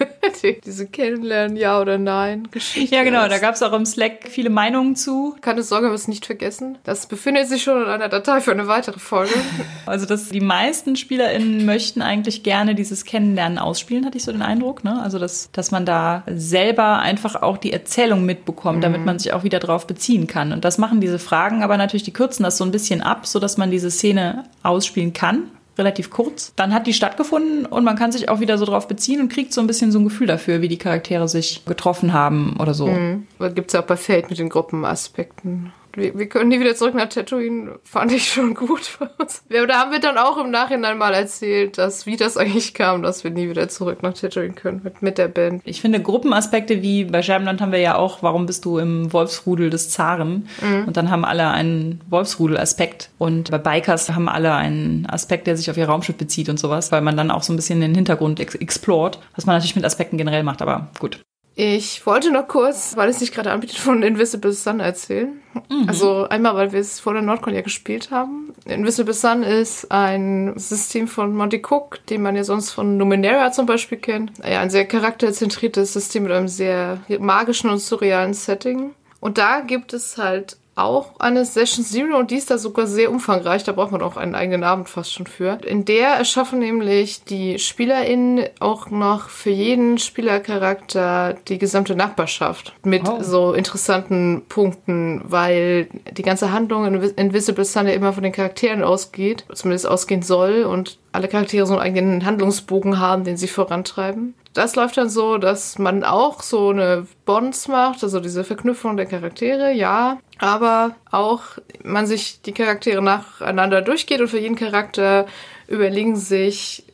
[0.64, 2.94] Diese Kennenlernen, ja oder nein Geschichte.
[2.94, 5.36] Ja, genau, da gab es auch im Slack viele Meinungen zu.
[5.40, 6.78] Keine Sorge, wir es nicht vergessen.
[6.84, 9.34] Das befindet sich schon in einer Datei für eine weitere Folge.
[9.86, 14.40] Also, dass die meisten SpielerInnen möchten eigentlich gerne dieses Kennenlernen ausspielen, hatte ich so den
[14.40, 14.82] Eindruck.
[14.82, 15.00] Ne?
[15.02, 18.82] Also, dass, dass man da selber einfach auch die Erzählung mitbekommt, mhm.
[18.82, 20.52] damit man sich auch wieder drauf beziehen kann.
[20.52, 23.58] Und das machen diese Fragen, aber natürlich, die kürzen das so ein bisschen ab, sodass
[23.58, 26.52] man diese Szene ausspielen kann relativ kurz.
[26.56, 29.52] Dann hat die stattgefunden und man kann sich auch wieder so drauf beziehen und kriegt
[29.52, 32.86] so ein bisschen so ein Gefühl dafür, wie die Charaktere sich getroffen haben oder so.
[32.86, 33.26] Mhm.
[33.54, 37.08] Gibt es auch bei Fate mit den Gruppenaspekten wir, wir können nie wieder zurück nach
[37.08, 39.42] Tatooine, fand ich schon gut für uns.
[39.48, 43.24] da haben wir dann auch im Nachhinein mal erzählt, dass wie das eigentlich kam, dass
[43.24, 45.62] wir nie wieder zurück nach Tatooine können mit, mit der Band.
[45.64, 49.70] Ich finde Gruppenaspekte wie bei Scherbenland haben wir ja auch, warum bist du im Wolfsrudel
[49.70, 50.48] des Zaren?
[50.60, 50.84] Mhm.
[50.86, 53.10] Und dann haben alle einen Wolfsrudel-Aspekt.
[53.18, 56.92] Und bei Bikers haben alle einen Aspekt, der sich auf ihr Raumschiff bezieht und sowas,
[56.92, 59.84] weil man dann auch so ein bisschen den Hintergrund ex explort, was man natürlich mit
[59.84, 61.20] Aspekten generell macht, aber gut.
[61.56, 65.40] Ich wollte noch kurz, weil es sich gerade anbietet, von Invisible Sun erzählen.
[65.70, 65.84] Mhm.
[65.86, 68.52] Also einmal, weil wir es vor der Nordkorea gespielt haben.
[68.64, 73.66] Invisible Sun ist ein System von Monty Cook, den man ja sonst von Numenera zum
[73.66, 74.32] Beispiel kennt.
[74.38, 78.92] Ja, ein sehr charakterzentriertes System mit einem sehr magischen und surrealen Setting.
[79.20, 83.10] Und da gibt es halt auch eine Session Zero und die ist da sogar sehr
[83.10, 83.64] umfangreich.
[83.64, 85.58] Da braucht man auch einen eigenen Abend fast schon für.
[85.64, 93.08] In der erschaffen nämlich die SpielerInnen auch noch für jeden Spielercharakter die gesamte Nachbarschaft mit
[93.08, 93.22] oh.
[93.22, 98.82] so interessanten Punkten, weil die ganze Handlung in Invisible Sun ja immer von den Charakteren
[98.82, 104.34] ausgeht, zumindest ausgehen soll und alle Charaktere so einen eigenen Handlungsbogen haben, den sie vorantreiben.
[104.54, 109.06] Das läuft dann so, dass man auch so eine Bonds macht, also diese Verknüpfung der
[109.06, 111.42] Charaktere, ja, aber auch
[111.82, 115.26] man sich die Charaktere nacheinander durchgeht und für jeden Charakter
[115.66, 116.84] überlegen sich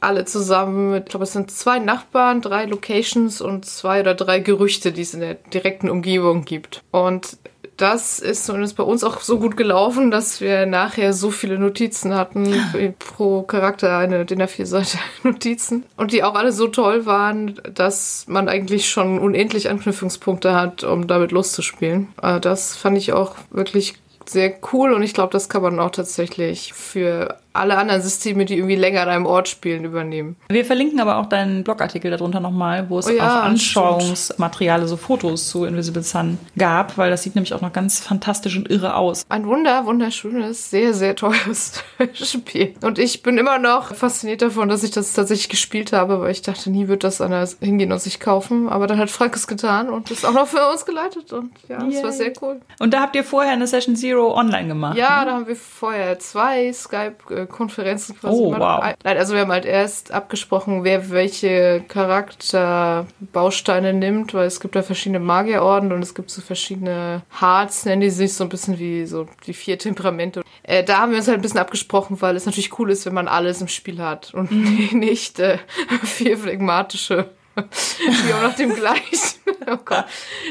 [0.00, 4.92] alle zusammen, ich glaube, es sind zwei Nachbarn, drei Locations und zwei oder drei Gerüchte,
[4.92, 6.82] die es in der direkten Umgebung gibt.
[6.90, 7.36] Und
[7.80, 12.14] das ist zumindest bei uns auch so gut gelaufen, dass wir nachher so viele Notizen
[12.14, 12.54] hatten,
[12.98, 15.84] pro Charakter eine DIN A4-Seite Notizen.
[15.96, 21.06] Und die auch alle so toll waren, dass man eigentlich schon unendlich Anknüpfungspunkte hat, um
[21.06, 22.08] damit loszuspielen.
[22.22, 23.94] Äh, das fand ich auch wirklich
[24.26, 28.56] sehr cool und ich glaube, das kann man auch tatsächlich für alle anderen Systeme, die
[28.56, 30.36] irgendwie länger an einem Ort spielen, übernehmen.
[30.48, 34.96] Wir verlinken aber auch deinen Blogartikel darunter nochmal, wo es oh ja, auch Anschauungsmateriale, so
[34.96, 38.94] Fotos zu Invisible Sun gab, weil das sieht nämlich auch noch ganz fantastisch und irre
[38.94, 39.24] aus.
[39.28, 41.82] Ein wunder, wunderschönes, sehr, sehr teures
[42.14, 42.74] Spiel.
[42.82, 46.42] Und ich bin immer noch fasziniert davon, dass ich das tatsächlich gespielt habe, weil ich
[46.42, 48.68] dachte, nie wird das einer hingehen und sich kaufen.
[48.68, 51.82] Aber dann hat Frank es getan und ist auch noch für uns geleitet und ja,
[51.82, 51.94] Yay.
[51.94, 52.60] das war sehr cool.
[52.78, 54.96] Und da habt ihr vorher eine Session Zero online gemacht?
[54.96, 55.26] Ja, ne?
[55.26, 58.34] da haben wir vorher zwei Skype Konferenzen quasi.
[58.34, 58.82] Oh, wow.
[59.02, 64.82] Nein, also wir haben halt erst abgesprochen, wer welche Charakterbausteine nimmt, weil es gibt da
[64.82, 69.06] verschiedene Magierorden und es gibt so verschiedene Hearts, nennen die sich so ein bisschen wie
[69.06, 70.42] so die vier Temperamente.
[70.62, 73.14] Äh, da haben wir uns halt ein bisschen abgesprochen, weil es natürlich cool ist, wenn
[73.14, 74.88] man alles im Spiel hat und mhm.
[74.98, 75.58] nicht äh,
[76.02, 77.30] vier phlegmatische
[78.26, 79.40] die auch nach dem gleichen.
[79.70, 80.04] Oh Gott.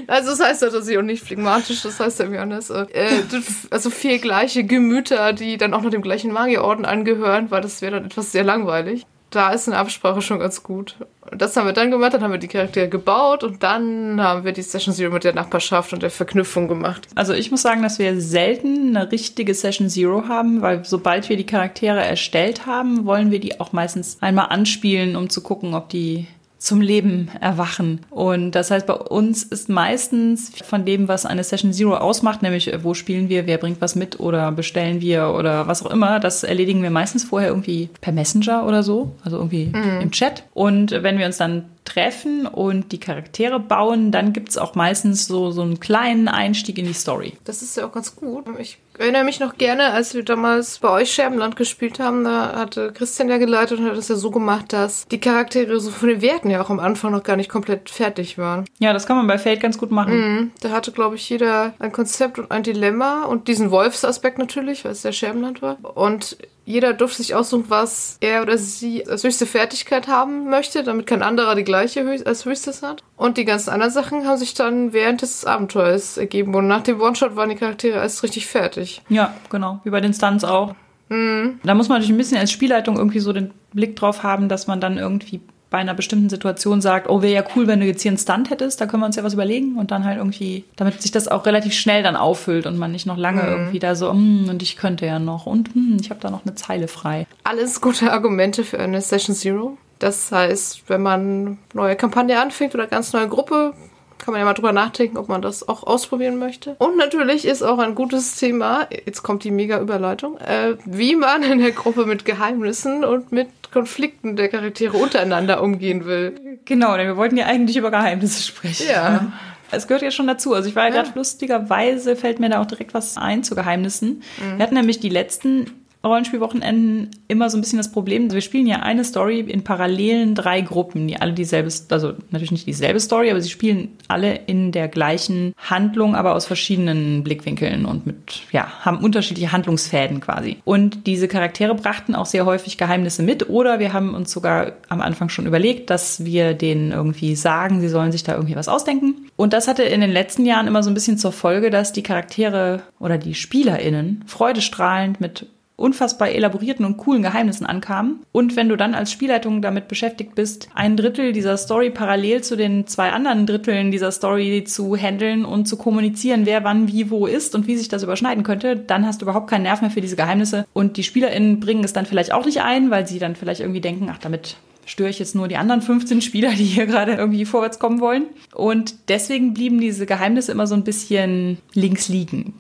[0.08, 2.70] Also das heißt ja, dass sie auch nicht phlegmatisch, das heißt ja irgendwie anders.
[2.70, 3.24] Äh,
[3.72, 7.94] also vier gleiche Gemüter, die dann auch noch dem gleichen Magierorden angehören, weil das wäre
[7.94, 9.06] dann etwas sehr langweilig.
[9.30, 10.96] Da ist eine Absprache schon ganz gut.
[11.32, 14.54] Das haben wir dann gemacht, dann haben wir die Charaktere gebaut und dann haben wir
[14.54, 17.08] die Session Zero mit der Nachbarschaft und der Verknüpfung gemacht.
[17.14, 21.38] Also ich muss sagen, dass wir selten eine richtige Session Zero haben, weil sobald wir
[21.38, 25.90] die Charaktere erstellt haben, wollen wir die auch meistens einmal anspielen, um zu gucken, ob
[25.90, 26.26] die
[26.60, 28.02] zum Leben erwachen.
[28.10, 32.72] Und das heißt, bei uns ist meistens von dem, was eine Session Zero ausmacht, nämlich
[32.72, 36.20] äh, wo spielen wir, wer bringt was mit oder bestellen wir oder was auch immer,
[36.20, 40.02] das erledigen wir meistens vorher irgendwie per Messenger oder so, also irgendwie mhm.
[40.02, 40.44] im Chat.
[40.54, 45.26] Und wenn wir uns dann treffen und die Charaktere bauen, dann gibt es auch meistens
[45.26, 47.34] so, so einen kleinen Einstieg in die Story.
[47.46, 48.46] Das ist ja auch ganz gut.
[48.60, 52.92] Ich erinnere mich noch gerne, als wir damals bei euch Scherbenland gespielt haben, da hatte
[52.92, 56.22] Christian ja geleitet und hat das ja so gemacht, dass die Charaktere so von den
[56.22, 58.66] Werten ja auch am Anfang noch gar nicht komplett fertig waren.
[58.80, 60.16] Ja, das kann man bei Fate ganz gut machen.
[60.16, 60.52] Mhm.
[60.62, 64.92] Da hatte, glaube ich, jeder ein Konzept und ein Dilemma und diesen Wolfsaspekt natürlich, weil
[64.92, 65.78] es der Scherbenland war.
[65.96, 66.38] Und
[66.70, 71.24] jeder durfte sich aussuchen, was er oder sie als höchste Fertigkeit haben möchte, damit kein
[71.24, 73.02] anderer die gleiche als höchstes hat.
[73.18, 76.54] Und die ganzen anderen Sachen haben sich dann während des Abenteuers ergeben.
[76.54, 79.02] Und nach dem One-Shot waren die Charaktere erst richtig fertig.
[79.10, 79.80] Ja, genau.
[79.84, 80.76] Wie bei den Stunts auch.
[81.10, 81.60] Mhm.
[81.64, 84.68] Da muss man natürlich ein bisschen als Spielleitung irgendwie so den Blick drauf haben, dass
[84.68, 88.02] man dann irgendwie bei einer bestimmten Situation sagt, oh, wäre ja cool, wenn du jetzt
[88.02, 90.66] hier einen Stunt hättest, da können wir uns ja was überlegen und dann halt irgendwie,
[90.76, 93.50] damit sich das auch relativ schnell dann auffüllt und man nicht noch lange mhm.
[93.50, 96.46] irgendwie da so, mm, und ich könnte ja noch und mm, ich habe da noch
[96.46, 97.28] eine Zeile frei.
[97.44, 99.78] Alles gute Argumente für eine Session Zero.
[100.00, 103.74] Das heißt, wenn man neue Kampagne anfängt oder ganz neue Gruppe,
[104.18, 106.76] kann man ja mal drüber nachdenken, ob man das auch ausprobieren möchte.
[106.80, 111.44] Und natürlich ist auch ein gutes Thema, jetzt kommt die mega Überleitung, äh, wie man
[111.44, 116.60] in der Gruppe mit Geheimnissen und mit Konflikten der Charaktere untereinander umgehen will.
[116.66, 118.88] Genau, denn wir wollten ja eigentlich über Geheimnisse sprechen.
[118.90, 119.32] Ja.
[119.72, 120.54] Es gehört ja schon dazu.
[120.54, 121.02] Also ich war ja, ja.
[121.04, 124.24] gerade lustigerweise, fällt mir da auch direkt was ein zu Geheimnissen.
[124.38, 124.58] Mhm.
[124.58, 128.32] Wir hatten nämlich die letzten Rollenspielwochenenden immer so ein bisschen das Problem.
[128.32, 132.68] Wir spielen ja eine Story in parallelen drei Gruppen, die alle dieselbe, also natürlich nicht
[132.68, 138.06] dieselbe Story, aber sie spielen alle in der gleichen Handlung, aber aus verschiedenen Blickwinkeln und
[138.06, 140.58] mit, ja, haben unterschiedliche Handlungsfäden quasi.
[140.64, 145.02] Und diese Charaktere brachten auch sehr häufig Geheimnisse mit oder wir haben uns sogar am
[145.02, 149.28] Anfang schon überlegt, dass wir denen irgendwie sagen, sie sollen sich da irgendwie was ausdenken.
[149.36, 152.04] Und das hatte in den letzten Jahren immer so ein bisschen zur Folge, dass die
[152.04, 155.48] Charaktere oder die SpielerInnen freudestrahlend mit
[155.80, 158.20] unfassbar elaborierten und coolen Geheimnissen ankamen.
[158.32, 162.56] Und wenn du dann als Spielleitung damit beschäftigt bist, ein Drittel dieser Story parallel zu
[162.56, 167.26] den zwei anderen Dritteln dieser Story zu handeln und zu kommunizieren, wer wann wie wo
[167.26, 170.02] ist und wie sich das überschneiden könnte, dann hast du überhaupt keinen Nerv mehr für
[170.02, 170.66] diese Geheimnisse.
[170.74, 173.82] Und die SpielerInnen bringen es dann vielleicht auch nicht ein, weil sie dann vielleicht irgendwie
[173.82, 174.58] denken, ach, damit
[174.90, 178.26] störe ich jetzt nur die anderen 15 Spieler, die hier gerade irgendwie vorwärts kommen wollen.
[178.54, 182.56] Und deswegen blieben diese Geheimnisse immer so ein bisschen links liegen.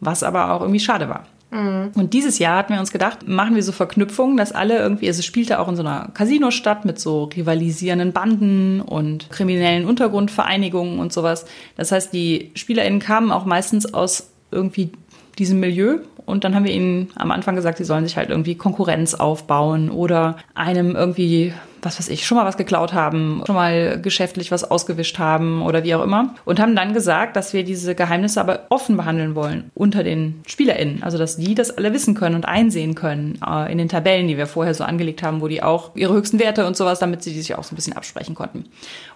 [0.00, 1.26] Was aber auch irgendwie schade war.
[1.54, 1.92] Mhm.
[1.94, 5.20] Und dieses Jahr hatten wir uns gedacht, machen wir so Verknüpfungen, dass alle irgendwie, also
[5.20, 11.12] es spielte auch in so einer Casino-Stadt mit so rivalisierenden Banden und kriminellen Untergrundvereinigungen und
[11.12, 11.46] sowas.
[11.76, 14.90] Das heißt, die SpielerInnen kamen auch meistens aus irgendwie
[15.38, 18.54] diesem Milieu und dann haben wir ihnen am Anfang gesagt, sie sollen sich halt irgendwie
[18.54, 21.52] Konkurrenz aufbauen oder einem irgendwie
[21.84, 25.84] was weiß ich, schon mal was geklaut haben, schon mal geschäftlich was ausgewischt haben oder
[25.84, 26.34] wie auch immer.
[26.44, 31.02] Und haben dann gesagt, dass wir diese Geheimnisse aber offen behandeln wollen unter den SpielerInnen.
[31.02, 34.36] Also, dass die das alle wissen können und einsehen können äh, in den Tabellen, die
[34.36, 37.32] wir vorher so angelegt haben, wo die auch ihre höchsten Werte und sowas, damit sie
[37.32, 38.66] die sich auch so ein bisschen absprechen konnten.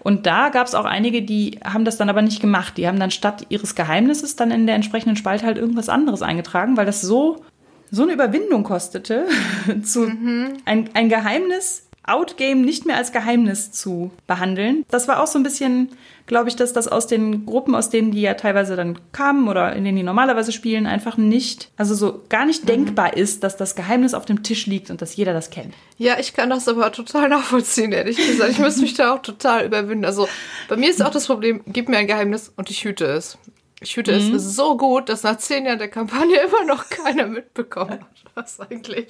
[0.01, 2.77] Und da gab es auch einige, die haben das dann aber nicht gemacht.
[2.77, 6.77] Die haben dann statt ihres Geheimnisses dann in der entsprechenden Spalte halt irgendwas anderes eingetragen,
[6.77, 7.43] weil das so
[7.91, 9.27] so eine Überwindung kostete,
[9.83, 10.59] zu mhm.
[10.65, 14.85] ein, ein Geheimnis Outgame nicht mehr als Geheimnis zu behandeln.
[14.91, 15.91] Das war auch so ein bisschen,
[16.27, 19.75] glaube ich, dass das aus den Gruppen, aus denen die ja teilweise dann kamen oder
[19.75, 22.69] in denen die normalerweise spielen, einfach nicht, also so gar nicht mhm.
[22.69, 25.75] denkbar ist, dass das Geheimnis auf dem Tisch liegt und dass jeder das kennt.
[25.97, 28.51] Ja, ich kann das aber total nachvollziehen, ehrlich gesagt.
[28.51, 30.05] Ich muss mich da auch total überwinden.
[30.05, 30.29] Also
[30.69, 33.39] bei mir ist auch das Problem, gib mir ein Geheimnis und ich hüte es.
[33.81, 34.35] Ich hüte mhm.
[34.35, 38.59] es so gut, dass nach zehn Jahren der Kampagne immer noch keiner mitbekommen hat, was
[38.61, 39.07] eigentlich,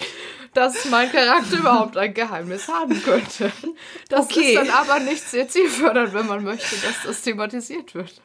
[0.52, 3.50] dass mein Charakter überhaupt ein Geheimnis haben könnte.
[4.09, 4.40] Das okay.
[4.40, 8.20] ist dann aber nicht sehr zielfördernd, wenn man möchte, dass das thematisiert wird.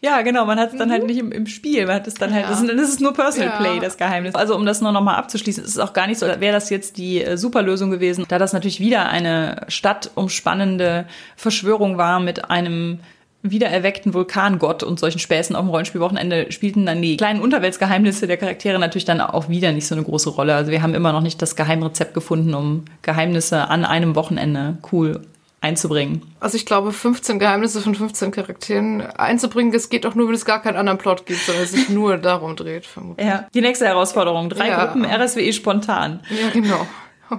[0.00, 0.92] Ja, genau, man hat es dann mhm.
[0.92, 2.50] halt nicht im, im, Spiel, man hat es dann halt, ja.
[2.50, 3.56] das, ist, das ist nur Personal ja.
[3.58, 4.34] Play, das Geheimnis.
[4.34, 6.96] Also um das nur nochmal abzuschließen, ist es auch gar nicht so, wäre das jetzt
[6.96, 13.00] die äh, Superlösung gewesen, da das natürlich wieder eine stadtumspannende Verschwörung war mit einem
[13.42, 18.78] wiedererweckten Vulkangott und solchen Späßen auf dem Rollenspielwochenende spielten dann die kleinen Unterweltsgeheimnisse der Charaktere
[18.78, 20.54] natürlich dann auch wieder nicht so eine große Rolle.
[20.54, 25.22] Also wir haben immer noch nicht das Geheimrezept gefunden, um Geheimnisse an einem Wochenende cool
[25.60, 26.22] einzubringen.
[26.40, 30.44] Also ich glaube, 15 Geheimnisse von 15 Charakteren einzubringen, das geht auch nur, wenn es
[30.44, 33.26] gar keinen anderen Plot gibt, sondern es sich nur darum dreht, vermutlich.
[33.26, 34.48] Ja, die nächste Herausforderung.
[34.48, 34.84] Drei ja.
[34.84, 36.20] Gruppen RSWE spontan.
[36.30, 36.86] Ja, genau.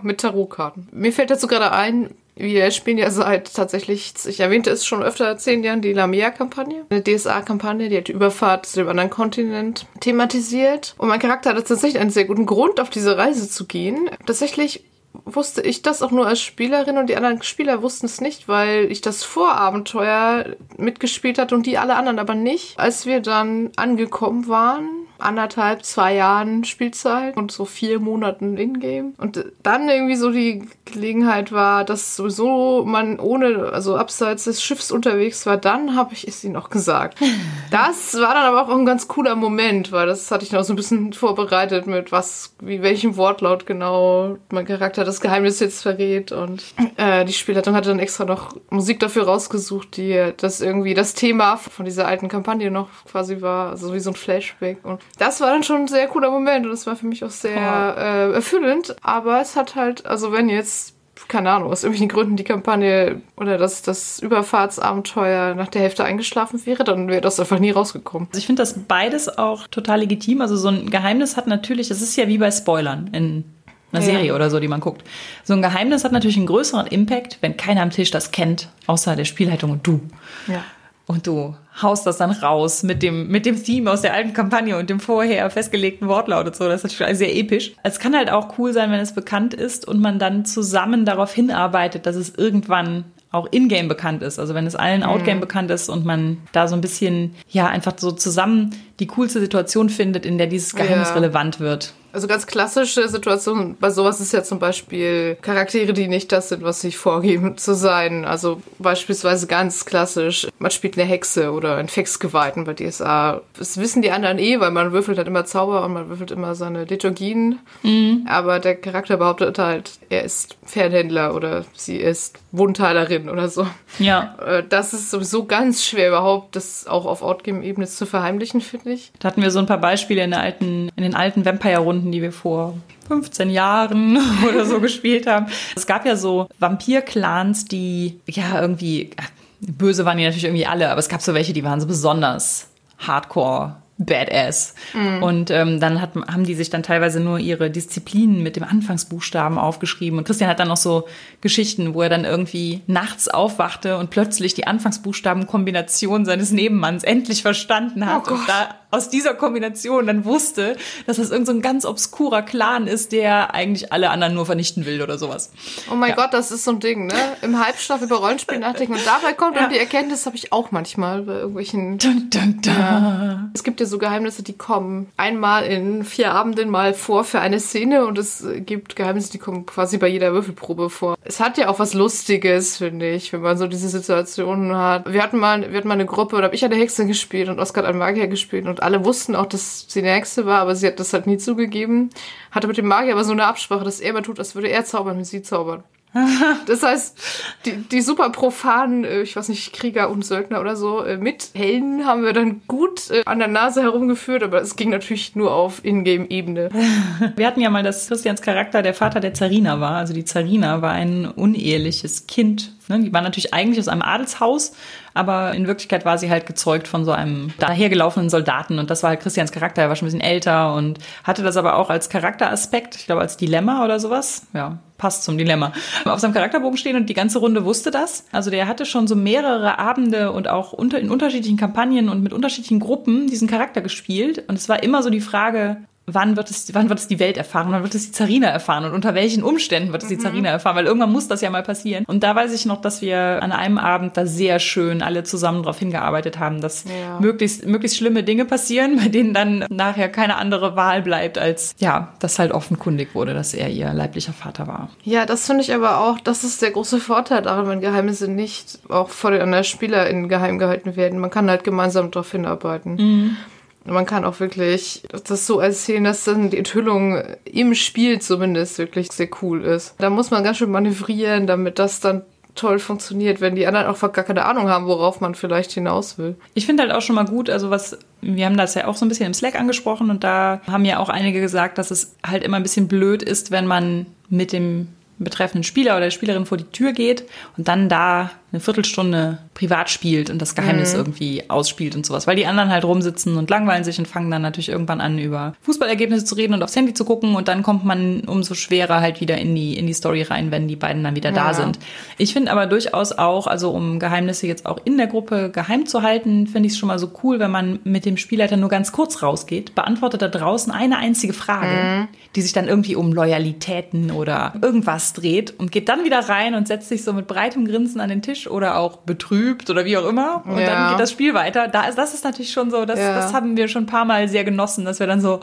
[0.04, 0.88] Mit Tarotkarten.
[0.92, 2.12] Mir fällt dazu gerade ein,
[2.42, 6.86] wir spielen ja seit tatsächlich, ich erwähnte es schon öfter, zehn Jahren, die Lamea-Kampagne.
[6.90, 10.96] Eine DSA-Kampagne, die hat die Überfahrt zu dem anderen Kontinent thematisiert.
[10.98, 14.10] Und mein Charakter hatte tatsächlich einen sehr guten Grund, auf diese Reise zu gehen.
[14.26, 14.84] Tatsächlich
[15.26, 18.92] wusste ich das auch nur als Spielerin und die anderen Spieler wussten es nicht, weil
[18.92, 22.80] ich das Vorabenteuer mitgespielt hatte und die alle anderen aber nicht.
[22.80, 24.90] Als wir dann angekommen waren,
[25.22, 29.14] anderthalb, zwei Jahren Spielzeit und so vier Monaten Ingame.
[29.18, 34.92] Und dann irgendwie so die Gelegenheit war, dass sowieso man ohne, also abseits des Schiffs
[34.92, 37.20] unterwegs war, dann habe ich es ihnen auch gesagt.
[37.70, 40.74] Das war dann aber auch ein ganz cooler Moment, weil das hatte ich noch so
[40.74, 46.34] ein bisschen vorbereitet mit was, wie welchem Wortlaut genau mein Charakter das Geheimnis jetzt verrät.
[46.34, 46.64] Und
[46.98, 51.56] äh, die Spielerin hatte dann extra noch Musik dafür rausgesucht, die das irgendwie das Thema
[51.56, 54.84] von dieser alten Kampagne noch quasi war, also wie so ein Flashback.
[54.84, 57.30] Und das war dann schon ein sehr cooler Moment und das war für mich auch
[57.30, 58.96] sehr äh, erfüllend.
[59.02, 60.96] Aber es hat halt, also wenn jetzt
[61.28, 66.66] keine Ahnung, aus irgendwelchen Gründen die Kampagne oder das, das Überfahrtsabenteuer nach der Hälfte eingeschlafen
[66.66, 68.28] wäre, dann wäre das einfach nie rausgekommen.
[68.30, 70.42] Also ich finde das beides auch total legitim.
[70.42, 73.46] Also so ein Geheimnis hat natürlich, das ist ja wie bei Spoilern in
[73.92, 74.12] einer ja.
[74.12, 75.04] Serie oder so, die man guckt.
[75.44, 79.16] So ein Geheimnis hat natürlich einen größeren Impact, wenn keiner am Tisch das kennt, außer
[79.16, 80.02] der Spielleitung und du.
[80.48, 80.64] Ja.
[81.08, 84.78] Und du haust das dann raus mit dem, mit dem Theme aus der alten Kampagne
[84.78, 86.68] und dem vorher festgelegten Wortlaut und so.
[86.68, 87.74] Das ist natürlich sehr episch.
[87.84, 91.34] Es kann halt auch cool sein, wenn es bekannt ist und man dann zusammen darauf
[91.34, 94.40] hinarbeitet, dass es irgendwann auch in-game bekannt ist.
[94.40, 95.42] Also wenn es allen Outgame mhm.
[95.42, 99.90] bekannt ist und man da so ein bisschen, ja, einfach so zusammen die coolste Situation
[99.90, 101.16] findet, in der dieses Geheimnis ja.
[101.16, 101.94] relevant wird.
[102.14, 106.64] Also ganz klassische Situationen bei sowas ist ja zum Beispiel Charaktere, die nicht das sind,
[106.64, 108.26] was sie vorgeben zu sein.
[108.26, 113.42] Also beispielsweise ganz klassisch, man spielt eine Hexe oder ein Fexgeweihten bei DSA.
[113.58, 116.54] Das wissen die anderen eh, weil man würfelt halt immer Zauber und man würfelt immer
[116.56, 117.60] seine Liturgien.
[117.84, 118.26] Mhm.
[118.28, 123.66] Aber der Charakter behauptet halt, er ist Pferdhändler oder sie ist Wundheilerin oder so.
[124.00, 124.36] Ja.
[124.46, 128.91] Äh, das ist sowieso ganz schwer überhaupt, das auch auf Outgame-Ebene zu verheimlichen, finde ich.
[129.20, 132.22] Da hatten wir so ein paar Beispiele in, alten, in den alten Vampire-Runden Runden, die
[132.22, 132.78] wir vor
[133.08, 134.18] 15 Jahren
[134.50, 135.48] oder so gespielt haben.
[135.76, 139.12] Es gab ja so Vampir-Clans, die ja irgendwie,
[139.60, 142.70] böse waren die natürlich irgendwie alle, aber es gab so welche, die waren so besonders
[142.98, 144.74] hardcore Badass.
[144.94, 145.24] Mhm.
[145.24, 149.58] Und ähm, dann hat, haben die sich dann teilweise nur ihre Disziplinen mit dem Anfangsbuchstaben
[149.58, 150.18] aufgeschrieben.
[150.18, 151.08] Und Christian hat dann noch so
[151.42, 158.06] Geschichten, wo er dann irgendwie nachts aufwachte und plötzlich die Anfangsbuchstabenkombination seines Nebenmanns endlich verstanden
[158.06, 158.24] hat.
[158.28, 160.76] Oh und da aus dieser Kombination dann wusste,
[161.08, 165.02] dass das irgendein so ganz obskurer Clan ist, der eigentlich alle anderen nur vernichten will
[165.02, 165.52] oder sowas.
[165.90, 166.16] Oh mein ja.
[166.16, 167.14] Gott, das ist so ein Ding, ne?
[167.42, 169.64] Im Halbschlaf über Rollenspiel nachdenken und dabei kommt ja.
[169.64, 171.98] dann die Erkenntnis, habe ich auch manchmal bei irgendwelchen.
[171.98, 172.74] Dun, dun, dun.
[172.74, 173.50] Ja.
[173.54, 177.60] Es gibt ja so Geheimnisse, die kommen einmal in vier Abenden mal vor für eine
[177.60, 181.16] Szene und es gibt Geheimnisse, die kommen quasi bei jeder Würfelprobe vor.
[181.24, 185.12] Es hat ja auch was Lustiges, finde ich, wenn man so diese Situationen hat.
[185.12, 187.60] Wir hatten mal, wir hatten mal eine Gruppe, da habe ich eine Hexe gespielt und
[187.60, 190.76] Oskar hat einen Magier gespielt und alle wussten auch, dass sie eine Hexe war, aber
[190.76, 192.10] sie hat das halt nie zugegeben.
[192.52, 194.86] Hatte mit dem Magier aber so eine Absprache, dass er immer tut, als würde er
[194.86, 195.84] zaubern, wenn sie zaubern.
[196.66, 197.18] Das heißt,
[197.66, 201.52] die, die super profanen, äh, ich weiß nicht, Krieger und Söldner oder so, äh, mit
[201.54, 205.54] Helden haben wir dann gut äh, an der Nase herumgeführt, aber es ging natürlich nur
[205.54, 206.70] auf Ingame-Ebene.
[207.36, 209.96] Wir hatten ja mal, dass Christians Charakter der Vater der Zarina war.
[209.96, 212.74] Also die Zarina war ein uneheliches Kind.
[212.88, 213.00] Ne?
[213.00, 214.74] Die war natürlich eigentlich aus einem Adelshaus,
[215.14, 219.10] aber in Wirklichkeit war sie halt gezeugt von so einem dahergelaufenen Soldaten und das war
[219.12, 219.82] halt Christians Charakter.
[219.82, 223.22] Er war schon ein bisschen älter und hatte das aber auch als Charakteraspekt, ich glaube
[223.22, 224.48] als Dilemma oder sowas.
[224.54, 225.74] Ja, passt zum Dilemma,
[226.06, 228.26] auf seinem Charakterbogen stehen und die ganze Runde wusste das.
[228.32, 232.34] Also der hatte schon so mehrere Abende und auch unter, in unterschiedlichen Kampagnen und mit
[232.34, 234.44] unterschiedlichen Gruppen diesen Charakter gespielt.
[234.48, 235.78] Und es war immer so die Frage,
[236.14, 238.86] wann wird es, wann wird es die Welt erfahren, wann wird es die Zarina erfahren
[238.86, 240.22] und unter welchen Umständen wird es die mhm.
[240.22, 242.06] Zarina erfahren, weil irgendwann muss das ja mal passieren.
[242.08, 245.64] Und da weiß ich noch, dass wir an einem Abend da sehr schön alle zusammen
[245.64, 247.20] darauf hingearbeitet haben, dass ja.
[247.20, 252.14] möglichst, möglichst schlimme Dinge passieren, bei denen dann nachher keine andere Wahl bleibt, als ja,
[252.20, 254.90] dass halt offenkundig wurde, dass er ihr leiblicher Vater war.
[255.04, 258.80] Ja, das finde ich aber auch, das ist der große Vorteil daran, wenn Geheimnisse nicht
[258.90, 261.20] auch vor den anderen SpielerInnen geheim gehalten werden.
[261.20, 262.96] Man kann halt gemeinsam darauf hinarbeiten.
[262.96, 263.38] Mhm.
[263.86, 269.12] Man kann auch wirklich das so erzählen, dass dann die Enthüllung im Spiel zumindest wirklich
[269.12, 269.96] sehr cool ist.
[269.98, 272.24] Da muss man ganz schön manövrieren, damit das dann
[272.56, 276.36] toll funktioniert, wenn die anderen auch gar keine Ahnung haben, worauf man vielleicht hinaus will.
[276.54, 279.06] Ich finde halt auch schon mal gut, also was, wir haben das ja auch so
[279.06, 282.44] ein bisschen im Slack angesprochen und da haben ja auch einige gesagt, dass es halt
[282.44, 286.66] immer ein bisschen blöd ist, wenn man mit dem betreffenden Spieler oder Spielerin vor die
[286.66, 287.24] Tür geht
[287.58, 291.00] und dann da eine Viertelstunde privat spielt und das Geheimnis mhm.
[291.00, 294.42] irgendwie ausspielt und sowas, weil die anderen halt rumsitzen und langweilen sich und fangen dann
[294.42, 297.86] natürlich irgendwann an, über Fußballergebnisse zu reden und aufs Handy zu gucken und dann kommt
[297.86, 301.16] man umso schwerer halt wieder in die, in die Story rein, wenn die beiden dann
[301.16, 301.36] wieder ja.
[301.36, 301.80] da sind.
[302.18, 306.02] Ich finde aber durchaus auch, also um Geheimnisse jetzt auch in der Gruppe geheim zu
[306.02, 308.92] halten, finde ich es schon mal so cool, wenn man mit dem Spielleiter nur ganz
[308.92, 312.08] kurz rausgeht, beantwortet da draußen eine einzige Frage, mhm.
[312.36, 316.68] die sich dann irgendwie um Loyalitäten oder irgendwas dreht und geht dann wieder rein und
[316.68, 320.08] setzt sich so mit breitem Grinsen an den Tisch oder auch betrübt oder wie auch
[320.08, 320.44] immer.
[320.46, 320.66] Und ja.
[320.66, 321.68] dann geht das Spiel weiter.
[321.68, 323.16] Da ist, das ist natürlich schon so, das, ja.
[323.16, 325.40] das haben wir schon ein paar Mal sehr genossen, dass wir dann so.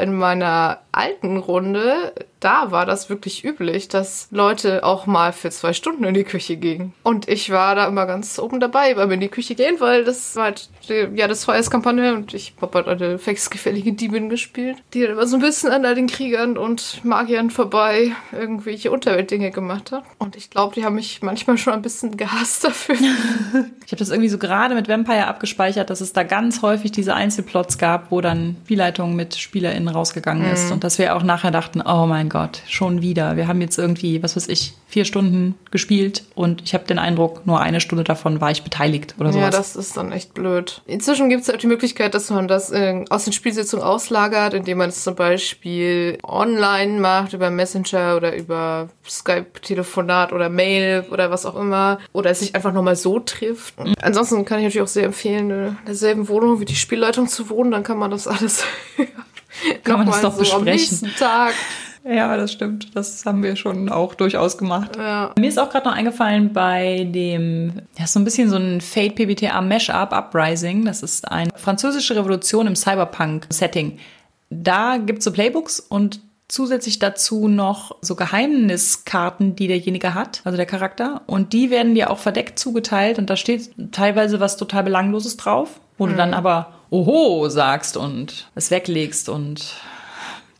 [0.00, 5.72] In meiner alten Runde da war das wirklich üblich, dass Leute auch mal für zwei
[5.72, 6.92] Stunden in die Küche gingen.
[7.02, 10.36] Und ich war da immer ganz oben dabei beim in die Küche gehen, weil das
[10.36, 15.02] war halt die, ja das Feuerskampagne und ich habe halt eine gefällige Diebin gespielt, die
[15.02, 19.92] dann immer so ein bisschen an all den Kriegern und Magiern vorbei irgendwelche Unterweltdinge gemacht
[19.92, 20.04] hat.
[20.18, 22.96] Und ich glaube, die haben mich manchmal schon ein bisschen gehasst dafür.
[23.86, 27.14] ich habe das irgendwie so gerade mit Vampire abgespeichert, dass es da ganz häufig diese
[27.14, 30.72] Einzelplots gab, wo dann Spielleitung mit SpielerInnen rausgegangen ist mhm.
[30.72, 33.36] und dass wir auch nachher dachten, oh mein Gott, schon wieder.
[33.36, 37.44] Wir haben jetzt irgendwie, was weiß ich, vier Stunden gespielt und ich habe den Eindruck,
[37.44, 39.44] nur eine Stunde davon war ich beteiligt oder sowas.
[39.46, 40.82] Ja, das ist dann echt blöd.
[40.86, 44.78] Inzwischen gibt es halt die Möglichkeit, dass man das äh, aus den Spielsitzungen auslagert, indem
[44.78, 51.46] man es zum Beispiel online macht, über Messenger oder über Skype-Telefonat oder Mail oder was
[51.46, 51.98] auch immer.
[52.12, 53.84] Oder es sich einfach nochmal so trifft.
[53.84, 53.94] Mhm.
[54.00, 57.72] Ansonsten kann ich natürlich auch sehr empfehlen, in derselben Wohnung wie die Spielleitung zu wohnen,
[57.72, 58.64] dann kann man das alles
[59.84, 60.58] kann man das doch so besprechen.
[60.58, 61.54] Am nächsten Tag
[62.08, 62.94] ja, das stimmt.
[62.94, 64.96] Das haben wir schon auch durchaus gemacht.
[64.96, 65.32] Ja.
[65.36, 69.16] Mir ist auch gerade noch eingefallen bei dem, ja, so ein bisschen so ein Fate
[69.16, 70.84] PBTA Mashup Uprising.
[70.84, 73.98] Das ist eine französische Revolution im Cyberpunk-Setting.
[74.50, 80.66] Da gibt's so Playbooks und zusätzlich dazu noch so Geheimniskarten, die derjenige hat, also der
[80.66, 81.22] Charakter.
[81.26, 85.80] Und die werden dir auch verdeckt zugeteilt und da steht teilweise was total Belangloses drauf,
[85.98, 86.10] wo mhm.
[86.10, 89.74] du dann aber Oho sagst und es weglegst und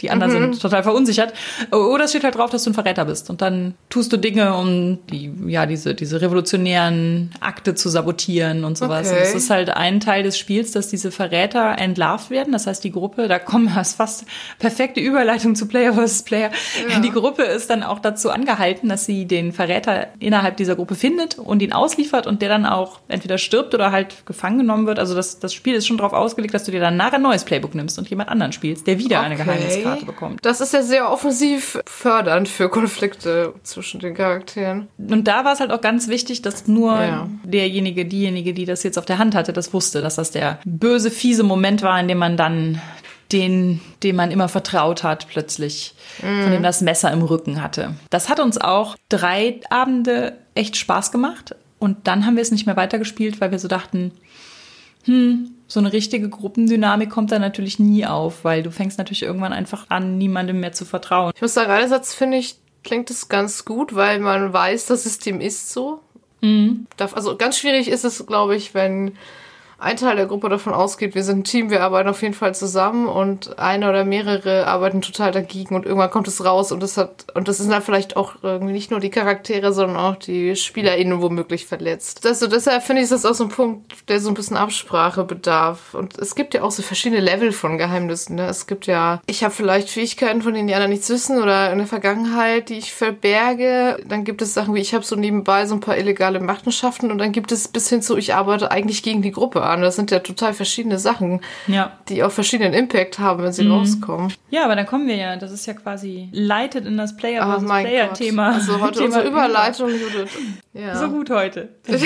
[0.01, 0.53] die anderen mhm.
[0.53, 1.33] sind total verunsichert.
[1.71, 3.31] Oder es steht halt drauf, dass du ein Verräter bist.
[3.31, 8.77] Und dann tust du Dinge, um die, ja, diese, diese revolutionären Akte zu sabotieren und
[8.77, 9.09] sowas.
[9.09, 9.17] Okay.
[9.17, 12.53] Und das ist halt ein Teil des Spiels, dass diese Verräter entlarvt werden.
[12.53, 14.27] Das heißt, die Gruppe, da kommen wir fast
[14.59, 16.25] perfekte Überleitung zu Player vs.
[16.25, 16.51] Player.
[16.91, 17.01] Ja.
[17.01, 21.39] Die Gruppe ist dann auch dazu angehalten, dass sie den Verräter innerhalb dieser Gruppe findet
[21.39, 24.99] und ihn ausliefert und der dann auch entweder stirbt oder halt gefangen genommen wird.
[24.99, 27.45] Also das, das Spiel ist schon darauf ausgelegt, dass du dir dann nachher ein neues
[27.45, 29.27] Playbook nimmst und jemand anderen spielst, der wieder okay.
[29.27, 30.45] eine Geheimniskarte Karte bekommt.
[30.45, 34.89] Das ist ja sehr offensiv fördernd für Konflikte zwischen den Charakteren.
[34.99, 37.29] Und da war es halt auch ganz wichtig, dass nur ja.
[37.45, 41.11] derjenige, diejenige, die das jetzt auf der Hand hatte, das wusste, dass das der böse,
[41.11, 42.81] fiese Moment war, in dem man dann
[43.33, 46.43] den, dem man immer vertraut hat, plötzlich, mm.
[46.43, 47.95] von dem das Messer im Rücken hatte.
[48.11, 51.55] Das hat uns auch drei Abende echt Spaß gemacht.
[51.79, 54.13] Und dann haben wir es nicht mehr weitergespielt, weil wir so dachten,
[55.05, 59.53] hm, so eine richtige Gruppendynamik kommt da natürlich nie auf, weil du fängst natürlich irgendwann
[59.53, 61.33] einfach an, niemandem mehr zu vertrauen.
[61.35, 65.41] Ich muss sagen, einerseits finde ich, klingt es ganz gut, weil man weiß, das System
[65.41, 66.01] ist so.
[66.41, 66.87] Mhm.
[66.99, 69.17] Also ganz schwierig ist es, glaube ich, wenn
[69.79, 72.55] ein Teil der Gruppe davon ausgeht, wir sind ein Team, wir arbeiten auf jeden Fall
[72.55, 76.97] zusammen und eine oder mehrere arbeiten total dagegen und irgendwann kommt es raus und das
[76.97, 80.57] hat, und das sind dann vielleicht auch irgendwie nicht nur die Charaktere, sondern auch die
[80.57, 82.27] SpielerInnen womöglich verletzt.
[82.27, 85.93] Also deshalb finde ich das auch so ein Punkt, der so ein bisschen Absprache bedarf.
[85.93, 88.37] Und es gibt ja auch so verschiedene Level von Geheimnissen.
[88.37, 88.47] Ne?
[88.47, 91.87] Es gibt ja, ich habe vielleicht Fähigkeiten, von denen die anderen nichts wissen oder eine
[91.87, 93.99] Vergangenheit, die ich verberge.
[94.07, 97.19] Dann gibt es Sachen wie, ich habe so nebenbei so ein paar illegale Machenschaften und
[97.19, 99.83] dann gibt es bis hin zu, ich arbeite eigentlich gegen die Gruppe an.
[99.83, 101.93] Das sind ja total verschiedene Sachen, Ja.
[102.09, 103.73] die auch verschiedenen Impact haben, wenn sie Mhm.
[103.73, 104.33] rauskommen.
[104.51, 107.61] Ja, aber dann kommen wir ja, das ist ja quasi leitet in das Player Oh
[107.63, 108.17] mein Player Gott.
[108.19, 108.55] Thema.
[108.55, 110.31] Also heute Thema unsere Überleitung, Judith.
[110.77, 110.95] Ja.
[110.95, 111.71] So gut heute.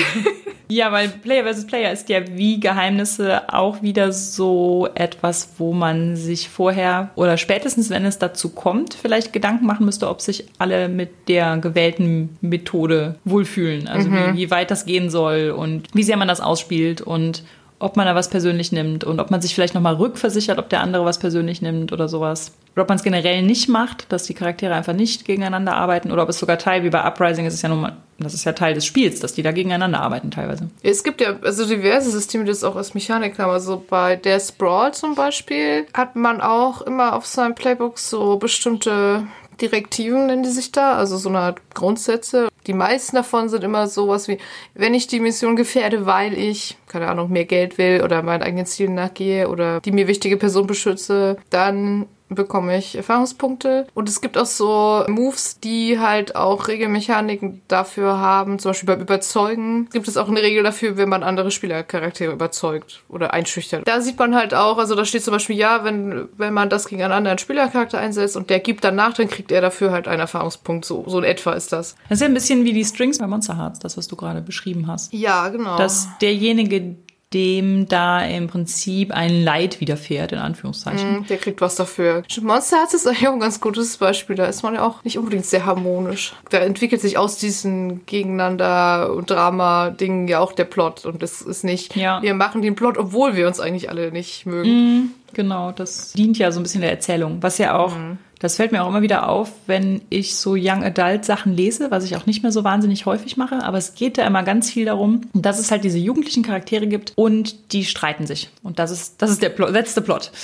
[0.69, 6.15] ja, weil Player versus Player ist ja wie Geheimnisse auch wieder so etwas, wo man
[6.15, 10.87] sich vorher oder spätestens, wenn es dazu kommt, vielleicht Gedanken machen müsste, ob sich alle
[10.87, 13.89] mit der gewählten Methode wohlfühlen.
[13.89, 17.43] Also wie, wie weit das gehen soll und wie sehr man das ausspielt und
[17.81, 20.81] ob man da was persönlich nimmt und ob man sich vielleicht nochmal rückversichert, ob der
[20.81, 22.51] andere was persönlich nimmt oder sowas.
[22.73, 26.23] Oder ob man es generell nicht macht, dass die Charaktere einfach nicht gegeneinander arbeiten oder
[26.23, 28.53] ob es sogar Teil, wie bei Uprising ist es ja nun mal, das ist ja
[28.53, 30.69] Teil des Spiels, dass die da gegeneinander arbeiten teilweise.
[30.81, 33.51] Es gibt ja also diverse Systeme, die das auch als Mechanik haben.
[33.51, 39.27] Also bei der Sprawl zum Beispiel hat man auch immer auf seinem Playbook so bestimmte
[39.61, 42.49] Direktiven, nennen die sich da, also so eine Art Grundsätze.
[42.67, 44.37] Die meisten davon sind immer sowas wie,
[44.73, 48.65] wenn ich die Mission gefährde, weil ich, keine Ahnung, mehr Geld will oder meinen eigenen
[48.65, 53.87] Zielen nachgehe oder die mir wichtige Person beschütze, dann bekomme ich Erfahrungspunkte.
[53.93, 58.59] Und es gibt auch so Moves, die halt auch Regelmechaniken dafür haben.
[58.59, 63.03] Zum Beispiel beim Überzeugen gibt es auch eine Regel dafür, wenn man andere Spielercharaktere überzeugt
[63.09, 63.87] oder einschüchtert.
[63.87, 66.87] Da sieht man halt auch, also da steht zum Beispiel, ja, wenn, wenn man das
[66.87, 70.21] gegen einen anderen Spielercharakter einsetzt und der gibt danach, dann kriegt er dafür halt einen
[70.21, 70.85] Erfahrungspunkt.
[70.85, 71.95] So, so in etwa ist das.
[72.09, 74.41] Das ist ja ein bisschen wie die Strings bei Monster Hearts, das, was du gerade
[74.41, 75.13] beschrieben hast.
[75.13, 75.77] Ja, genau.
[75.77, 76.95] Dass derjenige,
[77.33, 81.19] dem da im Prinzip ein Leid widerfährt, in Anführungszeichen.
[81.19, 82.23] Mhm, Der kriegt was dafür.
[82.41, 84.35] Monster Hearts ist eigentlich auch ein ganz gutes Beispiel.
[84.35, 86.33] Da ist man ja auch nicht unbedingt sehr harmonisch.
[86.49, 91.05] Da entwickelt sich aus diesen Gegeneinander- und Drama-Dingen ja auch der Plot.
[91.05, 92.21] Und es ist nicht, Ja.
[92.21, 95.11] wir machen den Plot, obwohl wir uns eigentlich alle nicht mögen.
[95.33, 97.37] Genau, das dient ja so ein bisschen der Erzählung.
[97.41, 97.95] Was ja auch,
[98.41, 102.05] das fällt mir auch immer wieder auf, wenn ich so Young Adult Sachen lese, was
[102.05, 103.63] ich auch nicht mehr so wahnsinnig häufig mache.
[103.63, 107.13] Aber es geht da immer ganz viel darum, dass es halt diese jugendlichen Charaktere gibt
[107.15, 108.49] und die streiten sich.
[108.63, 110.31] Und das ist, das ist der Plot, letzte Plot.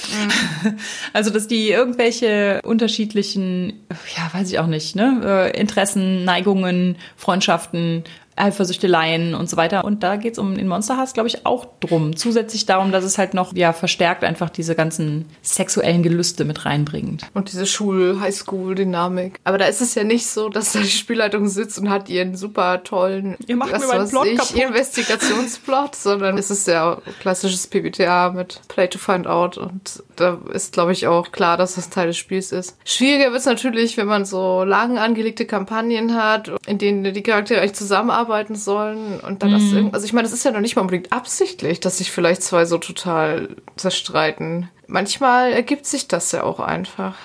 [1.14, 3.74] Also, dass die irgendwelche unterschiedlichen,
[4.16, 8.04] ja, weiß ich auch nicht, ne, äh, Interessen, Neigungen, Freundschaften,
[8.38, 9.84] Eifersüchteleien und so weiter.
[9.86, 12.16] Und da geht's um in Monster Hearts, glaube ich, auch drum.
[12.16, 17.24] Zusätzlich darum, dass es halt noch ja verstärkt einfach diese ganzen sexuellen Gelüste mit reinbringt.
[17.34, 19.40] Und diese Schul-Highschool-Dynamik.
[19.44, 22.36] Aber da ist es ja nicht so, dass da die Spielleitung sitzt und hat ihren
[22.36, 24.56] super tollen, Ihr macht was mir meinen Plot ich, kaputt.
[24.56, 29.58] Investigationsplot, sondern es ist ja klassisches PBTA mit Play to Find Out.
[29.58, 32.78] Und da ist, glaube ich, auch klar, dass das Teil des Spiels ist.
[32.86, 37.62] Schwieriger wird es natürlich, wenn man so lang angelegte Kampagnen hat, in denen die Charaktere
[37.62, 39.20] eigentlich zusammenarbeiten sollen.
[39.20, 39.76] Und dann das Mhm.
[39.78, 42.44] irgend- also ich meine, das ist ja noch nicht mal unbedingt absichtlich, dass sich vielleicht
[42.44, 44.70] zwei so total zerstreiten.
[44.88, 47.16] Manchmal ergibt sich das ja auch einfach.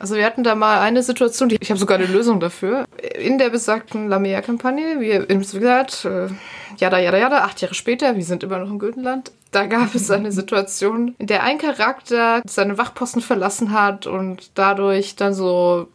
[0.00, 2.84] Also wir hatten da mal eine Situation, die, ich habe sogar eine Lösung dafür.
[3.18, 6.28] In der besagten Lamea-Kampagne, wie eben gesagt, äh,
[6.76, 10.10] jada, jada, jada, acht Jahre später, wir sind immer noch im Güldenland, da gab es
[10.10, 15.88] eine Situation, in der ein Charakter seine Wachposten verlassen hat und dadurch dann so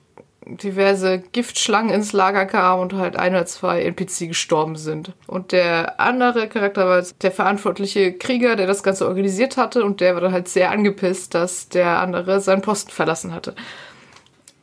[0.45, 5.14] diverse Giftschlangen ins Lager kamen und halt ein oder zwei NPC gestorben sind.
[5.28, 10.16] Und der andere Charakter war der verantwortliche Krieger, der das Ganze organisiert hatte und der
[10.16, 13.56] war dann halt sehr angepisst, dass der andere seinen Posten verlassen hatte.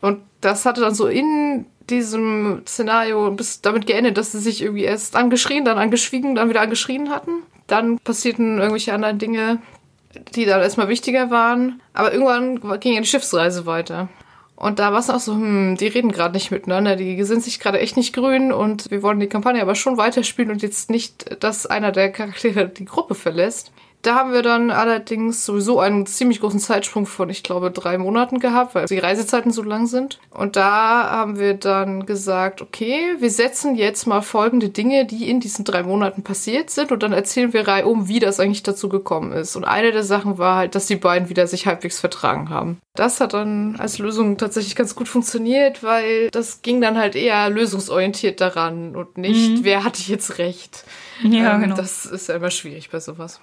[0.01, 4.85] Und das hatte dann so in diesem Szenario bis damit geendet, dass sie sich irgendwie
[4.85, 7.43] erst angeschrien, dann angeschwiegen, dann wieder angeschrien hatten.
[7.71, 9.59] Dann passierten irgendwelche anderen Dinge,
[10.35, 11.81] die dann erstmal wichtiger waren.
[11.93, 14.09] Aber irgendwann ging ja die Schiffsreise weiter.
[14.57, 17.61] Und da war es auch so, hm, die reden gerade nicht miteinander, die sind sich
[17.61, 21.43] gerade echt nicht grün und wir wollen die Kampagne aber schon weiterspielen und jetzt nicht,
[21.43, 23.73] dass einer der Charaktere die Gruppe verlässt.
[24.03, 28.39] Da haben wir dann allerdings sowieso einen ziemlich großen Zeitsprung von, ich glaube, drei Monaten
[28.41, 30.19] gehabt, weil die Reisezeiten so lang sind.
[30.31, 35.41] Und da haben wir dann gesagt, okay, wir setzen jetzt mal folgende Dinge, die in
[35.41, 39.33] diesen drei Monaten passiert sind und dann erzählen wir reihum, wie das eigentlich dazu gekommen
[39.33, 39.55] ist.
[39.57, 42.79] Und eine der Sachen war halt, dass die beiden wieder sich halbwegs vertragen haben.
[42.95, 47.51] Das hat dann als Lösung tatsächlich ganz gut funktioniert, weil das ging dann halt eher
[47.51, 50.85] lösungsorientiert daran und nicht, wer hatte jetzt recht.
[51.23, 51.77] Ja, Ähm, genau.
[51.77, 53.41] Das ist ja immer schwierig bei sowas.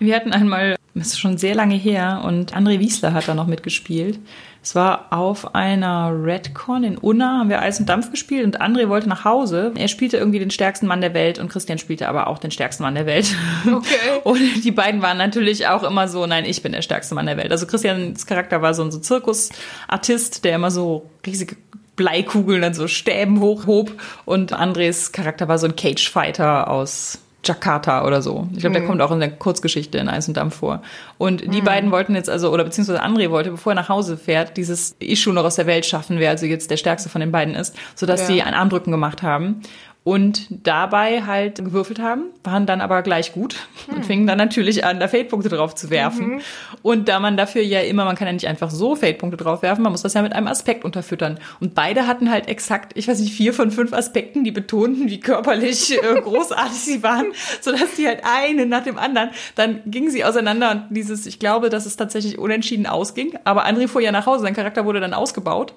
[0.00, 3.46] Wir hatten einmal Das ist schon sehr lange her und André Wiesler hat da noch
[3.46, 4.18] mitgespielt.
[4.62, 8.88] Es war auf einer Redcon in Unna, haben wir Eis und Dampf gespielt und André
[8.88, 9.72] wollte nach Hause.
[9.76, 12.82] Er spielte irgendwie den stärksten Mann der Welt und Christian spielte aber auch den stärksten
[12.82, 13.34] Mann der Welt.
[13.66, 13.94] Okay.
[14.24, 17.36] Und die beiden waren natürlich auch immer so, nein, ich bin der stärkste Mann der
[17.36, 17.52] Welt.
[17.52, 21.56] Also Christians Charakter war so ein so Zirkusartist, der immer so riesige
[21.96, 23.92] Bleikugeln dann so Stäben hochhob
[24.24, 28.48] und Andres Charakter war so ein Cagefighter aus Jakarta oder so.
[28.52, 28.88] Ich glaube, der mhm.
[28.88, 30.82] kommt auch in der Kurzgeschichte in Eis und Dampf vor.
[31.16, 31.64] Und die mhm.
[31.64, 35.32] beiden wollten jetzt also, oder beziehungsweise André wollte, bevor er nach Hause fährt, dieses Issue
[35.32, 38.20] noch aus der Welt schaffen, wer also jetzt der stärkste von den beiden ist, sodass
[38.20, 38.26] ja.
[38.26, 39.62] sie ein Armdrücken gemacht haben
[40.02, 43.96] und dabei halt gewürfelt haben, waren dann aber gleich gut hm.
[43.96, 46.36] und fingen dann natürlich an, da Fade-Punkte drauf zu werfen.
[46.36, 46.40] Mhm.
[46.82, 49.82] Und da man dafür ja immer, man kann ja nicht einfach so Fade-Punkte drauf werfen,
[49.82, 51.38] man muss das ja mit einem Aspekt unterfüttern.
[51.60, 55.20] Und beide hatten halt exakt, ich weiß nicht, vier von fünf Aspekten, die betonten, wie
[55.20, 57.26] körperlich äh, großartig sie waren,
[57.60, 61.68] sodass die halt einen nach dem anderen, dann gingen sie auseinander und dieses, ich glaube,
[61.68, 65.12] dass es tatsächlich unentschieden ausging, aber André fuhr ja nach Hause, sein Charakter wurde dann
[65.12, 65.74] ausgebaut.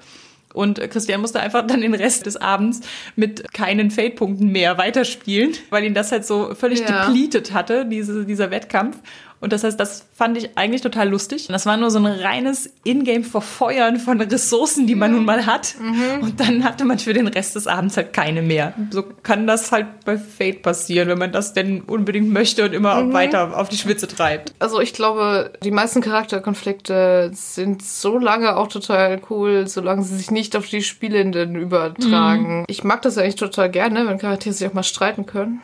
[0.54, 2.82] Und Christian musste einfach dann den Rest des Abends
[3.16, 7.06] mit keinen Fade-Punkten mehr weiterspielen, weil ihn das halt so völlig ja.
[7.06, 8.98] depleted hatte, diese, dieser Wettkampf.
[9.44, 11.48] Und das heißt, das fand ich eigentlich total lustig.
[11.50, 15.18] Das war nur so ein reines Ingame-Verfeuern von Ressourcen, die man mhm.
[15.18, 15.76] nun mal hat.
[15.82, 16.24] Mhm.
[16.24, 18.74] Und dann hatte man für den Rest des Abends halt keine mehr.
[18.90, 23.04] So kann das halt bei Fate passieren, wenn man das denn unbedingt möchte und immer
[23.04, 23.12] mhm.
[23.12, 24.54] weiter auf die Spitze treibt.
[24.60, 30.32] Also ich glaube, die meisten Charakterkonflikte sind so lange auch total cool, solange sie sich
[30.32, 32.60] nicht auf die Spielenden übertragen.
[32.60, 32.66] Mhm.
[32.70, 35.62] Ich mag das eigentlich total gerne, wenn Charaktere sich auch mal streiten können.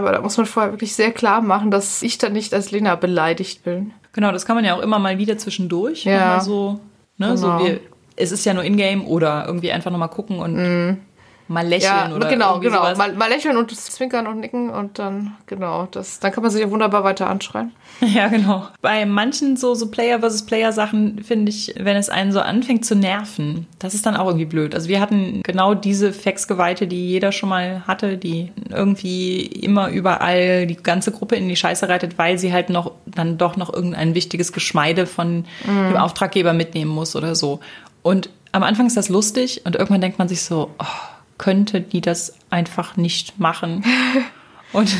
[0.00, 2.94] Aber da muss man vorher wirklich sehr klar machen, dass ich dann nicht als Lena
[2.96, 3.92] beleidigt bin.
[4.12, 6.04] Genau, das kann man ja auch immer mal wieder zwischendurch.
[6.04, 6.40] Ja.
[6.40, 6.80] So,
[7.16, 7.36] ne, genau.
[7.36, 7.80] so wir,
[8.16, 10.96] es ist ja nur Ingame oder irgendwie einfach nochmal gucken und mm
[11.50, 12.98] mal lächeln ja, oder genau, genau, sowas.
[12.98, 16.60] Mal, mal lächeln und zwinkern und nicken und dann genau, das dann kann man sich
[16.62, 17.72] ja wunderbar weiter anschreien.
[18.00, 18.66] Ja, genau.
[18.80, 22.86] Bei manchen so so Player versus Player Sachen finde ich, wenn es einen so anfängt
[22.86, 24.74] zu nerven, das ist dann auch irgendwie blöd.
[24.74, 30.66] Also wir hatten genau diese Faxgeweihte, die jeder schon mal hatte, die irgendwie immer überall
[30.66, 34.14] die ganze Gruppe in die Scheiße reitet, weil sie halt noch dann doch noch irgendein
[34.14, 35.88] wichtiges Geschmeide von mhm.
[35.88, 37.60] dem Auftraggeber mitnehmen muss oder so.
[38.02, 42.02] Und am Anfang ist das lustig und irgendwann denkt man sich so, oh, könnte die
[42.02, 43.82] das einfach nicht machen.
[44.72, 44.94] Und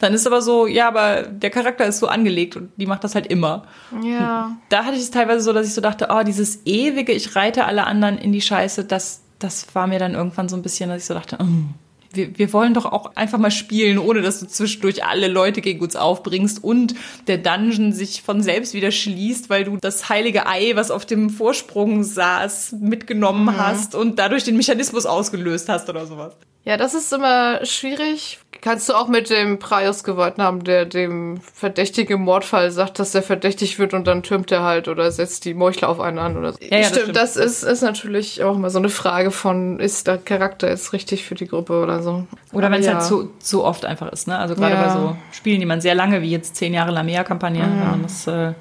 [0.00, 3.14] dann ist aber so, ja, aber der Charakter ist so angelegt und die macht das
[3.14, 3.64] halt immer.
[4.02, 4.56] Ja.
[4.70, 7.66] Da hatte ich es teilweise so, dass ich so dachte, oh, dieses ewige, ich reite
[7.66, 11.02] alle anderen in die Scheiße, das, das war mir dann irgendwann so ein bisschen, dass
[11.02, 11.74] ich so dachte, mm,
[12.16, 15.80] wir, wir wollen doch auch einfach mal spielen, ohne dass du zwischendurch alle Leute gegen
[15.80, 16.94] uns aufbringst und
[17.26, 21.30] der Dungeon sich von selbst wieder schließt, weil du das heilige Ei, was auf dem
[21.30, 23.58] Vorsprung saß, mitgenommen mhm.
[23.58, 26.34] hast und dadurch den Mechanismus ausgelöst hast oder sowas.
[26.64, 28.38] Ja, das ist immer schwierig.
[28.62, 33.22] Kannst du auch mit dem Prius gewonnen haben, der dem verdächtigen Mordfall sagt, dass er
[33.22, 36.52] verdächtig wird und dann türmt er halt oder setzt die Meuchler auf einen an oder
[36.52, 36.58] so.
[36.62, 37.44] Ja, ja, stimmt, das, stimmt.
[37.44, 41.26] das ist, ist natürlich auch immer so eine Frage von, ist der Charakter jetzt richtig
[41.26, 42.26] für die Gruppe oder so.
[42.52, 43.00] Oder wenn es halt ja.
[43.00, 44.38] halt zu, zu oft einfach ist, ne?
[44.38, 48.02] Also gerade bei so Spielen, die man sehr lange, wie jetzt zehn Jahre Lamea-Kampagne, mhm.
[48.02, 48.54] das äh,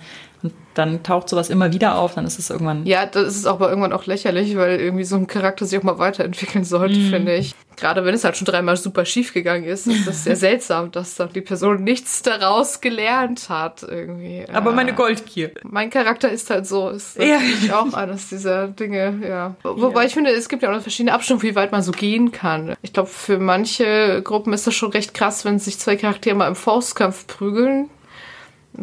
[0.44, 2.86] und dann taucht sowas immer wieder auf, dann ist es irgendwann.
[2.86, 6.00] Ja, das ist aber irgendwann auch lächerlich, weil irgendwie so ein Charakter sich auch mal
[6.00, 7.10] weiterentwickeln sollte, mm.
[7.10, 7.56] finde ich.
[7.78, 11.16] Gerade wenn es halt schon dreimal super schief gegangen ist, ist das sehr seltsam, dass
[11.16, 14.46] dann die Person nichts daraus gelernt hat, irgendwie.
[14.52, 15.52] Aber äh, meine Goldgier.
[15.64, 17.40] Mein Charakter ist halt so, ist ja.
[17.72, 19.56] auch eines dieser Dinge, ja.
[19.64, 20.08] Wobei ja.
[20.08, 22.76] ich finde, es gibt ja auch verschiedene Abstufungen, wie weit man so gehen kann.
[22.82, 26.48] Ich glaube, für manche Gruppen ist das schon recht krass, wenn sich zwei Charaktere mal
[26.48, 27.90] im Faustkampf prügeln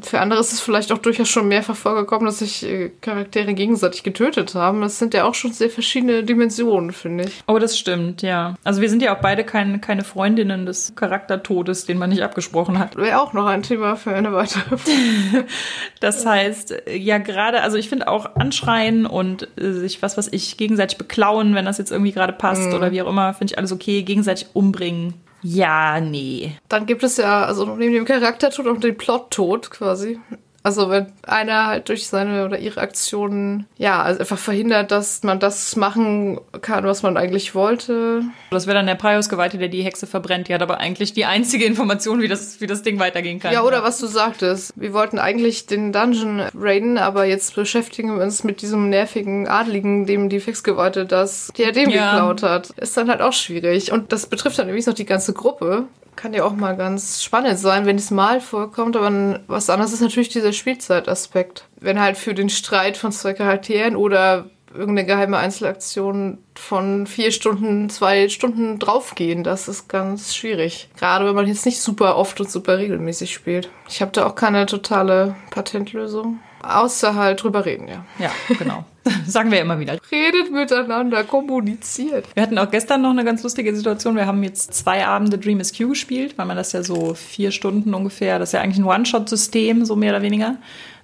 [0.03, 4.03] für andere ist es vielleicht auch durchaus schon mehrfach vorgekommen, dass sich äh, Charaktere gegenseitig
[4.03, 4.81] getötet haben.
[4.83, 7.43] Das sind ja auch schon sehr verschiedene Dimensionen, finde ich.
[7.49, 8.55] Oh, das stimmt, ja.
[8.63, 12.79] Also wir sind ja auch beide kein, keine Freundinnen des Charaktertodes, den man nicht abgesprochen
[12.79, 12.97] hat.
[12.97, 15.47] Wäre auch noch ein Thema für eine weitere Folge.
[16.01, 20.29] das heißt, äh, ja gerade, also ich finde auch anschreien und äh, sich was, was
[20.33, 22.75] ich gegenseitig beklauen, wenn das jetzt irgendwie gerade passt mm.
[22.75, 24.03] oder wie auch immer, finde ich alles okay.
[24.03, 26.57] Gegenseitig umbringen ja, nee.
[26.69, 30.21] Dann gibt es ja, also neben dem Charaktertod auch den Plottod quasi.
[30.63, 35.41] Also wenn einer halt durch seine oder ihre Aktionen, ja, also einfach verhindert, dass man
[35.41, 38.23] das machen kann, was man eigentlich wollte.
[38.51, 40.49] Das wäre dann der Prius-Geweihte, der die Hexe verbrennt.
[40.49, 43.53] Die hat aber eigentlich die einzige Information, wie das, wie das Ding weitergehen kann.
[43.53, 44.73] Ja, oder was du sagtest.
[44.77, 50.05] Wir wollten eigentlich den Dungeon raiden, aber jetzt beschäftigen wir uns mit diesem nervigen Adligen,
[50.05, 52.13] dem die Fixgeweihte das Diadem ja.
[52.13, 52.71] geklaut hat.
[52.71, 53.93] Ist dann halt auch schwierig.
[53.93, 55.87] Und das betrifft dann übrigens noch die ganze Gruppe
[56.21, 60.03] kann ja auch mal ganz spannend sein, wenn es mal vorkommt, aber was anderes ist
[60.03, 61.65] natürlich dieser Spielzeitaspekt.
[61.81, 67.89] Wenn halt für den Streit von zwei Charakteren oder irgendeine geheime Einzelaktion von vier Stunden,
[67.89, 69.43] zwei Stunden draufgehen.
[69.45, 70.91] Das ist ganz schwierig.
[70.99, 73.71] Gerade wenn man jetzt nicht super oft und super regelmäßig spielt.
[73.89, 76.39] Ich habe da auch keine totale Patentlösung.
[76.63, 78.05] Außer halt drüber reden, ja.
[78.19, 78.85] Ja, genau.
[79.27, 79.99] Sagen wir immer wieder.
[80.13, 82.27] Redet miteinander, kommuniziert.
[82.35, 84.15] Wir hatten auch gestern noch eine ganz lustige Situation.
[84.15, 87.51] Wir haben jetzt zwei Abende Dream is Q gespielt, weil man das ja so vier
[87.51, 90.57] Stunden ungefähr, das ist ja eigentlich ein One-Shot-System, so mehr oder weniger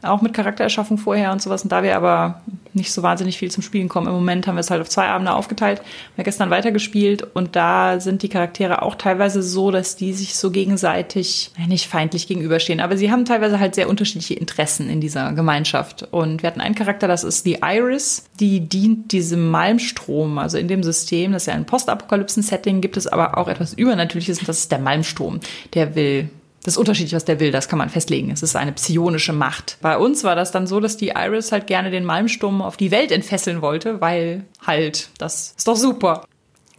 [0.02, 1.62] auch mit Charaktererschaffung vorher und sowas.
[1.62, 2.42] Und da wir aber
[2.74, 5.06] nicht so wahnsinnig viel zum Spielen kommen, im Moment haben wir es halt auf zwei
[5.08, 5.80] Abende aufgeteilt.
[5.80, 10.36] Wir haben gestern weitergespielt und da sind die Charaktere auch teilweise so, dass die sich
[10.36, 15.32] so gegenseitig nicht feindlich gegenüberstehen, aber sie haben teilweise halt sehr unterschiedliche Interessen in dieser
[15.32, 16.06] Gemeinschaft.
[16.10, 20.68] Und wir hatten einen Charakter, das ist die Iris, die dient diesem Malmstrom, also in
[20.68, 24.58] dem System, das ist ja ein Postapokalypsen-Setting, gibt es aber auch etwas Übernatürliches und das
[24.58, 25.40] ist der Malmstrom.
[25.74, 26.28] Der will
[26.66, 28.32] das ist unterschiedlich, was der will, das kann man festlegen.
[28.32, 29.78] Es ist eine psionische Macht.
[29.82, 32.90] Bei uns war das dann so, dass die Iris halt gerne den Malmsturm auf die
[32.90, 36.26] Welt entfesseln wollte, weil halt, das ist doch super.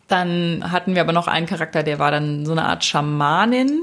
[0.10, 3.80] Dann hatten wir aber noch einen Charakter, der war dann so eine Art Schamanin,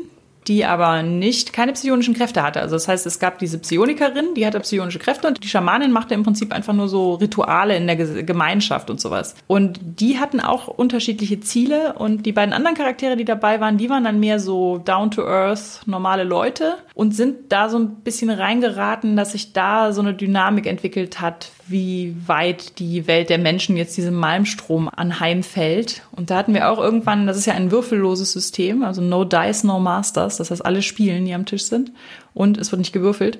[0.47, 2.61] die aber nicht keine psionischen Kräfte hatte.
[2.61, 6.14] Also das heißt, es gab diese Psionikerin, die hatte psionische Kräfte und die Schamanin machte
[6.14, 9.34] im Prinzip einfach nur so Rituale in der Gemeinschaft und sowas.
[9.47, 13.90] Und die hatten auch unterschiedliche Ziele und die beiden anderen Charaktere, die dabei waren, die
[13.90, 18.30] waren dann mehr so down to earth, normale Leute und sind da so ein bisschen
[18.30, 23.76] reingeraten, dass sich da so eine Dynamik entwickelt hat, wie weit die Welt der Menschen
[23.76, 26.03] jetzt diesem Malmstrom anheimfällt.
[26.12, 29.64] Und da hatten wir auch irgendwann, das ist ja ein würfelloses System, also no dice,
[29.64, 31.93] no masters, das heißt alle spielen, die am Tisch sind
[32.32, 33.39] und es wird nicht gewürfelt.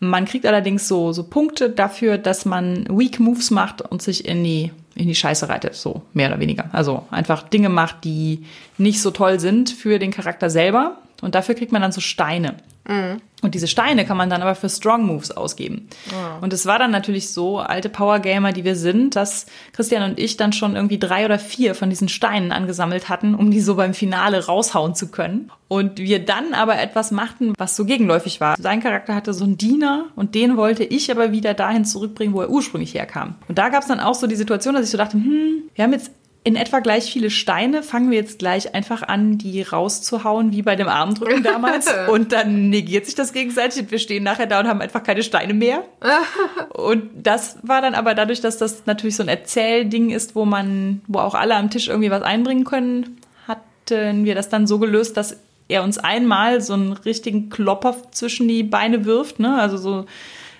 [0.00, 4.44] Man kriegt allerdings so, so Punkte dafür, dass man Weak Moves macht und sich in
[4.44, 6.68] die, in die Scheiße reitet, so mehr oder weniger.
[6.72, 8.44] Also einfach Dinge macht, die
[8.76, 10.98] nicht so toll sind für den Charakter selber.
[11.22, 12.56] Und dafür kriegt man dann so Steine.
[12.86, 13.20] Mhm.
[13.44, 15.88] Und diese Steine kann man dann aber für Strong Moves ausgeben.
[16.10, 16.42] Oh.
[16.44, 20.18] Und es war dann natürlich so, alte Power Gamer, die wir sind, dass Christian und
[20.18, 23.74] ich dann schon irgendwie drei oder vier von diesen Steinen angesammelt hatten, um die so
[23.76, 25.50] beim Finale raushauen zu können.
[25.68, 28.56] Und wir dann aber etwas machten, was so gegenläufig war.
[28.60, 32.42] Sein Charakter hatte so einen Diener und den wollte ich aber wieder dahin zurückbringen, wo
[32.42, 33.34] er ursprünglich herkam.
[33.48, 35.84] Und da gab es dann auch so die Situation, dass ich so dachte, hm, wir
[35.84, 36.12] haben jetzt
[36.46, 37.82] in etwa gleich viele Steine.
[37.82, 41.88] Fangen wir jetzt gleich einfach an, die rauszuhauen, wie bei dem Armdrücken damals.
[42.08, 45.54] und dann negiert sich das gegenseitig wir stehen nachher da und haben einfach keine Steine
[45.54, 45.82] mehr.
[46.74, 51.00] und das war dann aber dadurch, dass das natürlich so ein Erzählding ist, wo man,
[51.06, 53.18] wo auch alle am Tisch irgendwie was einbringen können,
[53.48, 55.38] hatten wir das dann so gelöst, dass
[55.68, 59.58] er uns einmal so einen richtigen Klopper zwischen die Beine wirft, ne?
[59.58, 60.04] Also so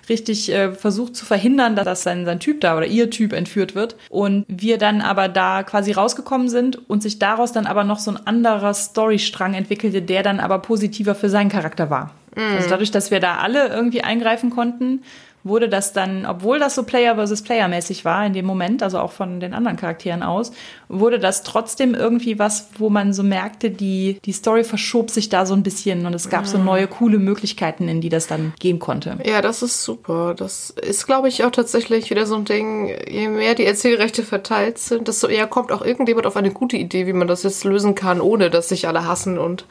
[0.09, 3.95] richtig äh, versucht zu verhindern, dass sein, sein Typ da oder ihr Typ entführt wird.
[4.09, 8.11] Und wir dann aber da quasi rausgekommen sind und sich daraus dann aber noch so
[8.11, 12.11] ein anderer Storystrang entwickelte, der dann aber positiver für seinen Charakter war.
[12.35, 12.55] Mm.
[12.55, 15.01] Also dadurch, dass wir da alle irgendwie eingreifen konnten,
[15.45, 18.99] wurde das dann, obwohl das so Player versus Player mäßig war in dem Moment, also
[18.99, 20.51] auch von den anderen Charakteren aus,
[20.89, 25.45] wurde das trotzdem irgendwie was, wo man so merkte, die, die Story verschob sich da
[25.45, 28.79] so ein bisschen und es gab so neue coole Möglichkeiten, in die das dann gehen
[28.79, 29.17] konnte.
[29.23, 30.33] Ja, das ist super.
[30.35, 34.79] Das ist, glaube ich, auch tatsächlich wieder so ein Ding, je mehr die Erzählrechte verteilt
[34.79, 37.93] sind, desto eher kommt auch irgendjemand auf eine gute Idee, wie man das jetzt lösen
[37.93, 39.65] kann, ohne dass sich alle hassen und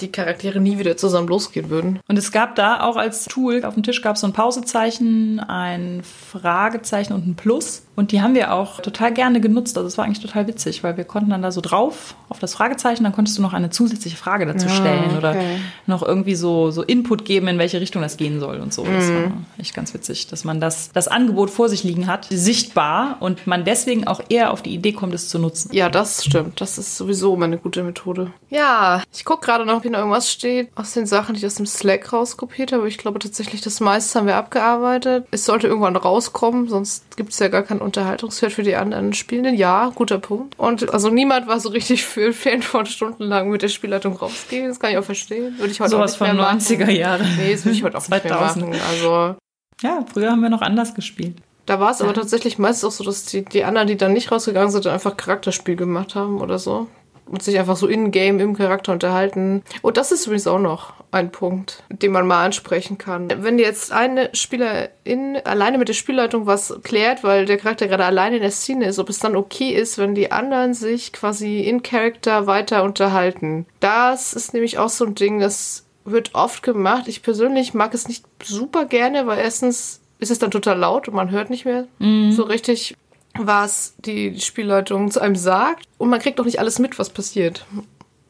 [0.00, 2.00] die Charaktere nie wieder zusammen losgehen würden.
[2.08, 5.17] Und es gab da auch als Tool, auf dem Tisch gab es so ein Pausezeichen,
[5.40, 7.87] ein Fragezeichen und ein Plus.
[7.98, 9.76] Und die haben wir auch total gerne genutzt.
[9.76, 12.54] Also es war eigentlich total witzig, weil wir konnten dann da so drauf auf das
[12.54, 15.16] Fragezeichen, dann konntest du noch eine zusätzliche Frage dazu stellen okay.
[15.16, 15.36] oder
[15.86, 18.84] noch irgendwie so, so Input geben, in welche Richtung das gehen soll und so.
[18.84, 18.94] Mhm.
[18.94, 23.16] Das war echt ganz witzig, dass man das, das Angebot vor sich liegen hat, sichtbar
[23.18, 25.70] und man deswegen auch eher auf die Idee kommt, es zu nutzen.
[25.72, 26.60] Ja, das stimmt.
[26.60, 28.30] Das ist sowieso immer eine gute Methode.
[28.48, 31.56] Ja, ich gucke gerade noch, wie noch irgendwas steht aus den Sachen, die ich aus
[31.56, 32.86] dem Slack rauskopiert habe.
[32.86, 35.26] Ich glaube tatsächlich, das meiste haben wir abgearbeitet.
[35.32, 39.54] Es sollte irgendwann rauskommen, sonst gibt es ja gar keinen Unterhaltungswert für die anderen Spielenden.
[39.54, 40.58] Ja, guter Punkt.
[40.58, 44.68] Und also niemand war so richtig für Fan von stundenlang mit der Spielleitung rausgehen.
[44.68, 45.58] Das kann ich auch verstehen.
[45.58, 47.24] Würde ich heute Sowas auch nicht von 90er Jahre.
[47.36, 48.56] Nee, das würde ich heute auch 2000.
[48.56, 48.90] nicht mehr machen.
[48.90, 49.36] Also
[49.82, 51.36] ja, früher haben wir noch anders gespielt.
[51.66, 52.04] Da war es ja.
[52.04, 55.16] aber tatsächlich meistens auch so, dass die, die anderen, die dann nicht rausgegangen sind, einfach
[55.16, 56.88] Charakterspiel gemacht haben oder so
[57.28, 59.62] und sich einfach so in-game im Charakter unterhalten.
[59.82, 63.28] Und das ist übrigens auch noch ein Punkt, den man mal ansprechen kann.
[63.42, 68.36] Wenn jetzt eine Spielerin alleine mit der Spielleitung was klärt, weil der Charakter gerade alleine
[68.36, 71.82] in der Szene ist, ob es dann okay ist, wenn die anderen sich quasi in
[71.82, 73.66] Charakter weiter unterhalten.
[73.80, 77.08] Das ist nämlich auch so ein Ding, das wird oft gemacht.
[77.08, 81.14] Ich persönlich mag es nicht super gerne, weil erstens ist es dann total laut und
[81.14, 82.32] man hört nicht mehr mhm.
[82.32, 82.96] so richtig,
[83.46, 85.84] was die Spielleitung zu einem sagt.
[85.98, 87.64] Und man kriegt auch nicht alles mit, was passiert.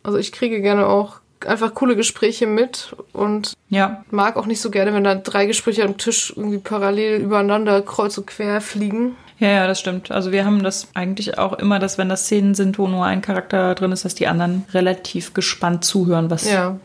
[0.02, 4.04] Also ich kriege gerne auch einfach coole Gespräche mit und ja.
[4.10, 8.18] mag auch nicht so gerne, wenn da drei Gespräche am Tisch irgendwie parallel übereinander kreuz
[8.18, 9.16] und quer fliegen.
[9.38, 10.10] Ja, ja, das stimmt.
[10.10, 13.22] Also wir haben das eigentlich auch immer, dass wenn das Szenen sind, wo nur ein
[13.22, 16.76] Charakter drin ist, dass die anderen relativ gespannt zuhören, was Ja.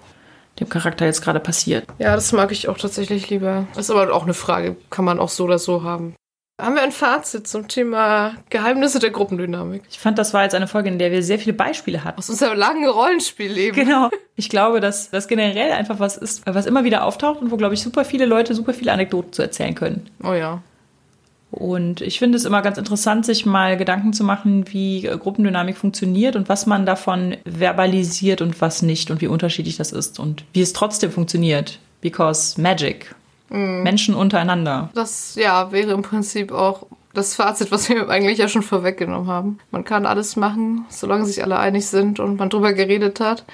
[0.60, 1.88] dem Charakter jetzt gerade passiert.
[1.98, 3.66] Ja, das mag ich auch tatsächlich lieber.
[3.74, 6.14] Das ist aber auch eine Frage, kann man auch so oder so haben.
[6.62, 9.82] Haben wir ein Fazit zum Thema Geheimnisse der Gruppendynamik?
[9.90, 12.20] Ich fand, das war jetzt eine Folge, in der wir sehr viele Beispiele hatten.
[12.20, 13.74] Aus unserem langen Rollenspielleben.
[13.74, 14.12] Genau.
[14.36, 17.74] Ich glaube, dass das generell einfach was ist, was immer wieder auftaucht und wo, glaube
[17.74, 20.10] ich, super viele Leute super viele Anekdoten zu erzählen können.
[20.24, 20.62] Oh ja.
[21.50, 25.78] Und ich finde es immer ganz interessant, sich mal Gedanken zu machen, wie äh, Gruppendynamik
[25.78, 30.46] funktioniert und was man davon verbalisiert und was nicht und wie unterschiedlich das ist und
[30.54, 31.80] wie es trotzdem funktioniert.
[32.02, 33.16] Because Magic.
[33.54, 34.90] Menschen untereinander.
[34.96, 39.60] Das ja wäre im Prinzip auch das Fazit, was wir eigentlich ja schon vorweggenommen haben.
[39.72, 43.46] Man kann alles machen, solange sich alle einig sind und man drüber geredet hat.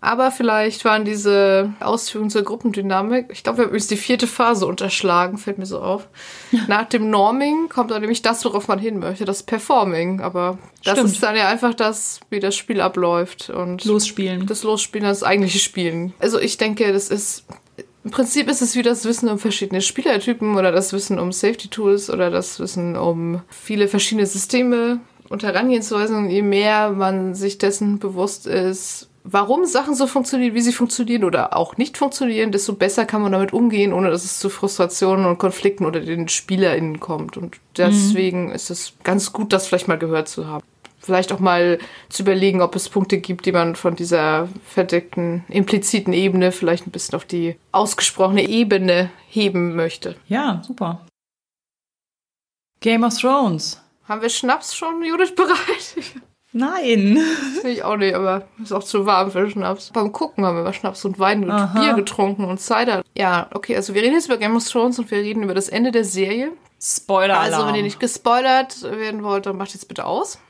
[0.00, 4.66] Aber vielleicht waren diese Ausführungen zur Gruppendynamik, ich glaube, wir haben jetzt die vierte Phase
[4.66, 6.08] unterschlagen, fällt mir so auf.
[6.66, 10.20] Nach dem Norming kommt dann nämlich das, worauf man hin möchte, das Performing.
[10.20, 11.10] Aber das Stimmt.
[11.10, 14.48] ist dann ja einfach das, wie das Spiel abläuft und Losspielen.
[14.48, 16.14] das Losspielen, das eigentliche Spielen.
[16.18, 17.44] Also ich denke, das ist
[18.04, 21.68] im Prinzip ist es wie das Wissen um verschiedene Spielertypen oder das Wissen um Safety
[21.68, 26.28] Tools oder das Wissen um viele verschiedene Systeme und Herangehensweisen.
[26.28, 31.56] Je mehr man sich dessen bewusst ist, warum Sachen so funktionieren, wie sie funktionieren oder
[31.56, 35.38] auch nicht funktionieren, desto besser kann man damit umgehen, ohne dass es zu Frustrationen und
[35.38, 37.36] Konflikten unter den SpielerInnen kommt.
[37.36, 40.64] Und deswegen ist es ganz gut, das vielleicht mal gehört zu haben
[41.02, 41.78] vielleicht auch mal
[42.08, 46.92] zu überlegen, ob es Punkte gibt, die man von dieser verdeckten, impliziten Ebene vielleicht ein
[46.92, 50.16] bisschen auf die ausgesprochene Ebene heben möchte.
[50.28, 51.04] Ja, super.
[52.80, 53.80] Game of Thrones.
[54.08, 55.96] Haben wir Schnaps schon, Judith, bereit?
[56.52, 57.18] Nein.
[57.64, 59.90] Ich auch nicht, aber ist auch zu warm für Schnaps.
[59.90, 61.80] Beim Gucken haben wir mal Schnaps und Wein und Aha.
[61.80, 63.02] Bier getrunken und Cider.
[63.16, 65.68] Ja, okay, also wir reden jetzt über Game of Thrones und wir reden über das
[65.68, 66.50] Ende der Serie.
[66.80, 70.40] Spoiler Also, wenn ihr nicht gespoilert werden wollt, dann macht jetzt bitte aus.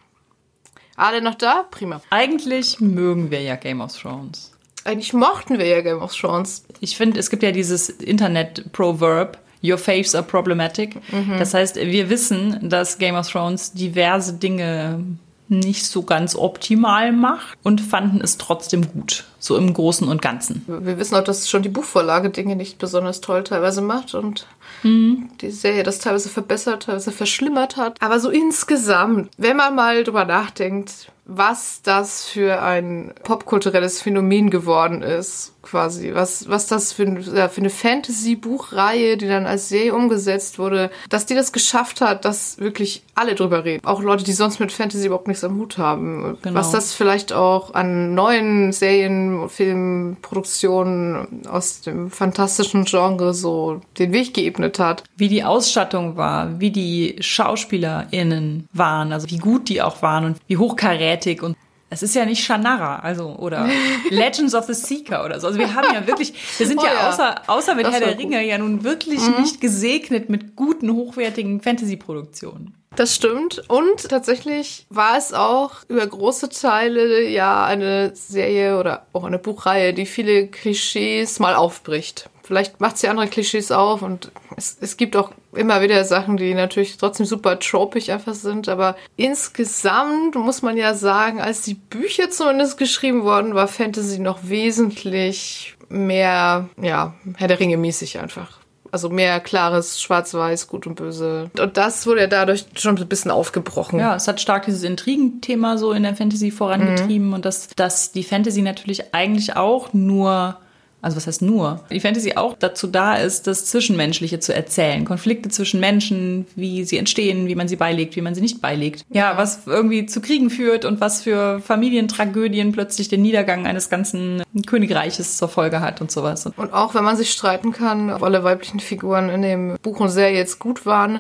[0.96, 1.64] Alle noch da?
[1.70, 2.00] Prima.
[2.10, 4.52] Eigentlich mögen wir ja Game of Thrones.
[4.84, 6.64] Eigentlich mochten wir ja Game of Thrones.
[6.80, 10.96] Ich finde, es gibt ja dieses Internet-Proverb, Your faves are problematic.
[11.38, 15.04] Das heißt, wir wissen, dass Game of Thrones diverse Dinge
[15.48, 19.24] nicht so ganz optimal macht und fanden es trotzdem gut.
[19.38, 20.64] So im Großen und Ganzen.
[20.66, 24.46] Wir wissen auch, dass schon die Buchvorlage Dinge nicht besonders toll teilweise macht und
[24.84, 28.00] die Serie das teilweise verbessert, teilweise verschlimmert hat.
[28.00, 35.02] Aber so insgesamt, wenn man mal drüber nachdenkt, was das für ein popkulturelles Phänomen geworden
[35.02, 37.04] ist, quasi, was, was das für,
[37.34, 42.24] ja, für eine Fantasy-Buchreihe, die dann als Serie umgesetzt wurde, dass die das geschafft hat,
[42.24, 43.84] dass wirklich alle drüber reden.
[43.84, 46.38] Auch Leute, die sonst mit Fantasy überhaupt nichts am Hut haben.
[46.42, 46.58] Genau.
[46.58, 54.34] Was das vielleicht auch an neuen Serien, Filmproduktionen aus dem fantastischen Genre so den Weg
[54.34, 55.04] geebnet hat.
[55.16, 60.38] Wie die Ausstattung war, wie die SchauspielerInnen waren, also wie gut die auch waren und
[60.46, 61.56] wie hochkarätig und
[61.92, 63.68] es ist ja nicht Shannara, also oder
[64.10, 65.48] Legends of the Seeker oder so.
[65.48, 67.10] Also wir haben ja wirklich, wir sind Oh ja, ja.
[67.10, 68.18] außer, außer mit Das Herr der gut.
[68.18, 72.74] Ringe ja nun wirklich nicht gesegnet mit guten, hochwertigen Fantasy-Produktionen.
[72.96, 73.62] Das stimmt.
[73.68, 79.92] Und tatsächlich war es auch über große Teile ja eine Serie oder auch eine Buchreihe,
[79.92, 82.28] die viele Klischees mal aufbricht.
[82.52, 86.52] Vielleicht macht sie andere Klischees auf und es, es gibt auch immer wieder Sachen, die
[86.52, 88.68] natürlich trotzdem super tropig einfach sind.
[88.68, 94.40] Aber insgesamt muss man ja sagen, als die Bücher zumindest geschrieben wurden, war Fantasy noch
[94.42, 98.58] wesentlich mehr, ja, Herr der Ringe mäßig einfach.
[98.90, 101.50] Also mehr klares Schwarz-Weiß, Gut und Böse.
[101.58, 103.98] Und das wurde ja dadurch schon ein bisschen aufgebrochen.
[103.98, 108.24] Ja, es hat stark dieses Intrigenthema so in der Fantasy vorangetrieben und dass, dass die
[108.24, 110.58] Fantasy natürlich eigentlich auch nur,
[111.02, 115.04] also was heißt nur, die Fantasy auch dazu da ist, das Zwischenmenschliche zu erzählen.
[115.04, 119.04] Konflikte zwischen Menschen, wie sie entstehen, wie man sie beilegt, wie man sie nicht beilegt.
[119.10, 124.44] Ja, was irgendwie zu Kriegen führt und was für Familientragödien plötzlich den Niedergang eines ganzen
[124.66, 126.46] Königreiches zur Folge hat und sowas.
[126.46, 130.10] Und auch wenn man sich streiten kann, ob alle weiblichen Figuren in dem Buch und
[130.10, 131.18] Serie jetzt gut waren,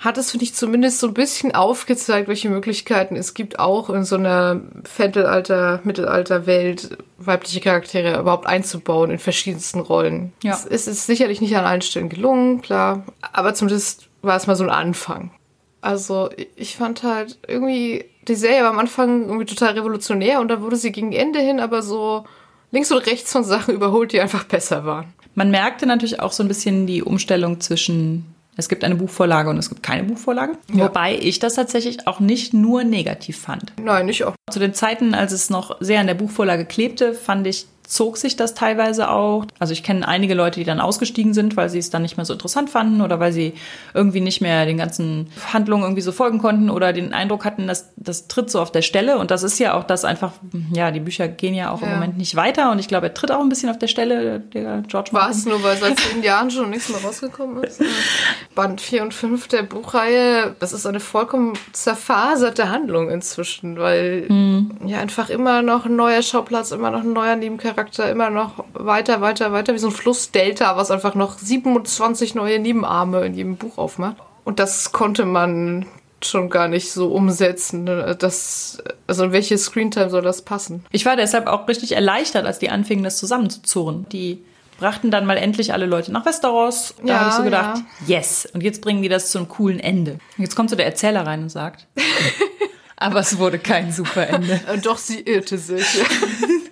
[0.00, 4.04] hat es, finde ich, zumindest so ein bisschen aufgezeigt, welche Möglichkeiten es gibt, auch in
[4.04, 4.58] so einer
[4.98, 10.32] Mittelalter, Mittelalter-Welt weibliche Charaktere überhaupt einzubauen in verschiedensten Rollen.
[10.42, 10.54] Ja.
[10.54, 14.56] Es, es ist sicherlich nicht an allen Stellen gelungen, klar, aber zumindest war es mal
[14.56, 15.32] so ein Anfang.
[15.82, 20.62] Also ich fand halt irgendwie, die Serie war am Anfang irgendwie total revolutionär und dann
[20.62, 22.24] wurde sie gegen Ende hin aber so
[22.70, 25.12] links und rechts von Sachen überholt, die einfach besser waren.
[25.34, 29.58] man merkte natürlich auch so ein bisschen die Umstellung zwischen es gibt eine Buchvorlage und
[29.58, 30.52] es gibt keine Buchvorlage.
[30.72, 30.84] Ja.
[30.84, 33.72] Wobei ich das tatsächlich auch nicht nur negativ fand.
[33.82, 34.34] Nein, nicht auch.
[34.50, 38.36] Zu den Zeiten, als es noch sehr an der Buchvorlage klebte, fand ich zog sich
[38.36, 39.44] das teilweise auch.
[39.58, 42.24] Also ich kenne einige Leute, die dann ausgestiegen sind, weil sie es dann nicht mehr
[42.24, 43.54] so interessant fanden oder weil sie
[43.94, 47.92] irgendwie nicht mehr den ganzen Handlungen irgendwie so folgen konnten oder den Eindruck hatten, dass
[47.96, 49.18] das tritt so auf der Stelle.
[49.18, 50.32] Und das ist ja auch das einfach,
[50.72, 51.88] ja, die Bücher gehen ja auch ja.
[51.88, 52.70] im Moment nicht weiter.
[52.70, 55.44] Und ich glaube, er tritt auch ein bisschen auf der Stelle, der George War es
[55.44, 57.82] nur, weil seit zehn Jahren schon nichts mehr rausgekommen ist?
[58.54, 64.70] Band 4 und 5 der Buchreihe, das ist eine vollkommen zerfaserte Handlung inzwischen, weil mhm.
[64.86, 67.79] ja einfach immer noch ein neuer Schauplatz, immer noch ein neuer Nebencharakter,
[68.10, 73.24] immer noch weiter, weiter, weiter, wie so ein Flussdelta, was einfach noch 27 neue Nebenarme
[73.24, 74.16] in jedem Buch aufmacht.
[74.44, 75.86] Und das konnte man
[76.24, 77.84] schon gar nicht so umsetzen.
[77.84, 78.16] Ne?
[78.18, 80.84] Das, also welche Screentime soll das passen?
[80.90, 84.06] Ich war deshalb auch richtig erleichtert, als die anfingen, das zusammenzuzurren.
[84.10, 84.44] Die
[84.78, 86.94] brachten dann mal endlich alle Leute nach Westeros.
[87.02, 88.16] Da ja, habe ich so gedacht, ja.
[88.16, 88.48] yes.
[88.52, 90.18] Und jetzt bringen die das zu einem coolen Ende.
[90.36, 91.86] Jetzt kommt so der Erzähler rein und sagt,
[92.96, 94.60] aber es wurde kein super Ende.
[94.72, 95.86] Und doch, sie irrte sich.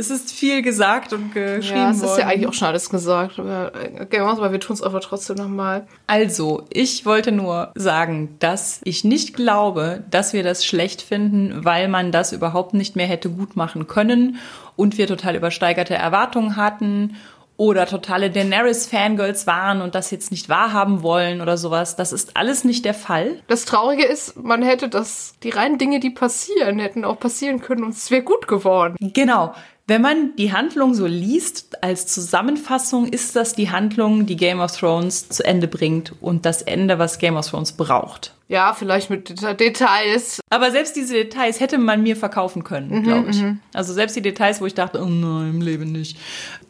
[0.00, 3.38] es ist viel gesagt und geschrieben ja, es ist ja eigentlich auch schon alles gesagt.
[3.38, 3.70] Aber,
[4.10, 5.86] aber wir tun es aber trotzdem nochmal.
[6.06, 11.88] Also, ich wollte nur sagen, dass ich nicht glaube, dass wir das schlecht finden, weil
[11.88, 14.38] man das überhaupt nicht mehr hätte gut machen können
[14.74, 17.16] und wir total übersteigerte Erwartungen hatten
[17.60, 21.94] oder totale Daenerys-Fangirls waren und das jetzt nicht wahrhaben wollen oder sowas.
[21.94, 23.42] Das ist alles nicht der Fall.
[23.48, 27.84] Das Traurige ist, man hätte das, die reinen Dinge, die passieren, hätten auch passieren können
[27.84, 28.96] und es wäre gut geworden.
[28.98, 29.52] Genau.
[29.90, 34.70] Wenn man die Handlung so liest, als Zusammenfassung ist das die Handlung, die Game of
[34.78, 38.32] Thrones zu Ende bringt und das Ende, was Game of Thrones braucht.
[38.46, 40.38] Ja, vielleicht mit Details.
[40.48, 43.42] Aber selbst diese Details hätte man mir verkaufen können, mhm, glaube ich.
[43.42, 43.58] Mhm.
[43.74, 46.16] Also selbst die Details, wo ich dachte, oh nein, im Leben nicht,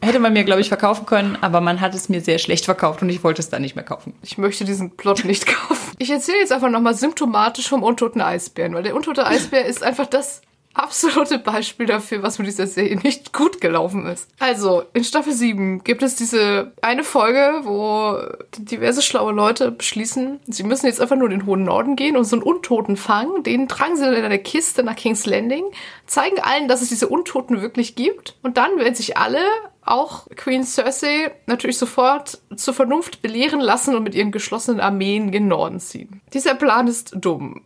[0.01, 3.03] hätte man mir, glaube ich, verkaufen können, aber man hat es mir sehr schlecht verkauft
[3.03, 4.15] und ich wollte es dann nicht mehr kaufen.
[4.23, 5.95] Ich möchte diesen Plot nicht kaufen.
[5.99, 10.07] Ich erzähle jetzt einfach nochmal symptomatisch vom untoten Eisbären, weil der untote Eisbär ist einfach
[10.07, 10.41] das
[10.73, 14.29] absolute Beispiel dafür, was mit dieser Serie nicht gut gelaufen ist.
[14.39, 18.17] Also, in Staffel 7 gibt es diese eine Folge, wo
[18.57, 22.23] diverse schlaue Leute beschließen, sie müssen jetzt einfach nur in den hohen Norden gehen und
[22.23, 23.43] so einen Untoten fangen.
[23.43, 25.65] Den tragen sie dann in eine Kiste nach King's Landing,
[26.05, 28.37] zeigen allen, dass es diese Untoten wirklich gibt.
[28.41, 29.41] Und dann werden sich alle
[29.83, 35.47] auch Queen Cersei natürlich sofort zur Vernunft belehren lassen und mit ihren geschlossenen Armeen gen
[35.47, 36.21] Norden ziehen.
[36.33, 37.61] Dieser Plan ist dumm.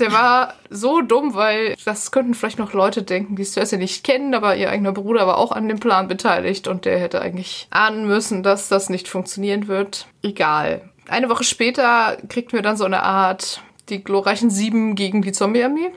[0.00, 4.34] Der war so dumm, weil das könnten vielleicht noch Leute denken, die Cersei nicht kennen,
[4.34, 8.06] aber ihr eigener Bruder war auch an dem Plan beteiligt und der hätte eigentlich ahnen
[8.06, 10.06] müssen, dass das nicht funktionieren wird.
[10.22, 10.80] Egal.
[11.08, 15.90] Eine Woche später kriegten wir dann so eine Art die glorreichen Sieben gegen die Zombie-Armee.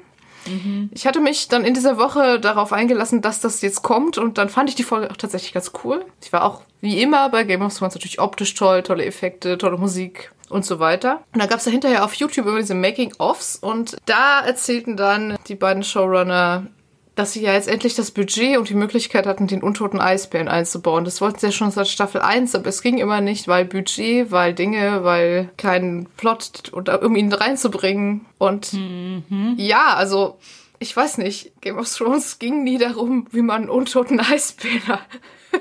[0.47, 0.89] Mhm.
[0.91, 4.49] Ich hatte mich dann in dieser Woche darauf eingelassen, dass das jetzt kommt und dann
[4.49, 6.03] fand ich die Folge auch tatsächlich ganz cool.
[6.21, 9.77] Ich war auch wie immer bei Game of Thrones natürlich optisch toll, tolle Effekte, tolle
[9.77, 11.23] Musik und so weiter.
[11.33, 15.37] Und da gab es ja hinterher auf YouTube immer diese Making-ofs und da erzählten dann
[15.47, 16.67] die beiden Showrunner,
[17.15, 21.05] dass sie ja jetzt endlich das Budget und die Möglichkeit hatten, den untoten Eisbären einzubauen.
[21.05, 24.31] Das wollten sie ja schon seit Staffel 1, aber es ging immer nicht, weil Budget,
[24.31, 28.25] weil Dinge, weil kein Plot, um ihn reinzubringen.
[28.39, 29.55] Und mhm.
[29.57, 30.39] ja, also
[30.79, 34.99] ich weiß nicht, Game of Thrones ging nie darum, wie man einen untoten Eisbär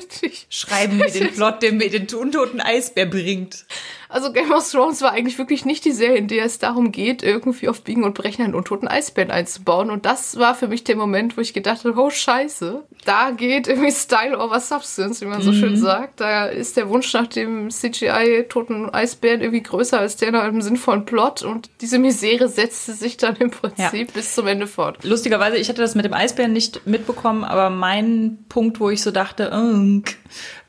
[0.48, 3.66] schreiben wir den Plot, der mir den untoten Eisbär bringt.
[4.12, 7.22] Also Game of Thrones war eigentlich wirklich nicht die Serie, in der es darum geht,
[7.22, 9.90] irgendwie auf Biegen und Brechen einen untoten Eisbären einzubauen.
[9.90, 13.68] Und das war für mich der Moment, wo ich gedacht habe, oh scheiße, da geht
[13.68, 15.56] irgendwie Style over Substance, wie man so mhm.
[15.56, 16.20] schön sagt.
[16.20, 21.06] Da ist der Wunsch nach dem CGI-toten Eisbären irgendwie größer als der nach einem sinnvollen
[21.06, 21.40] Plot.
[21.40, 24.14] Und diese Misere setzte sich dann im Prinzip ja.
[24.14, 25.04] bis zum Ende fort.
[25.04, 29.10] Lustigerweise, ich hatte das mit dem Eisbären nicht mitbekommen, aber mein Punkt, wo ich so
[29.10, 29.50] dachte,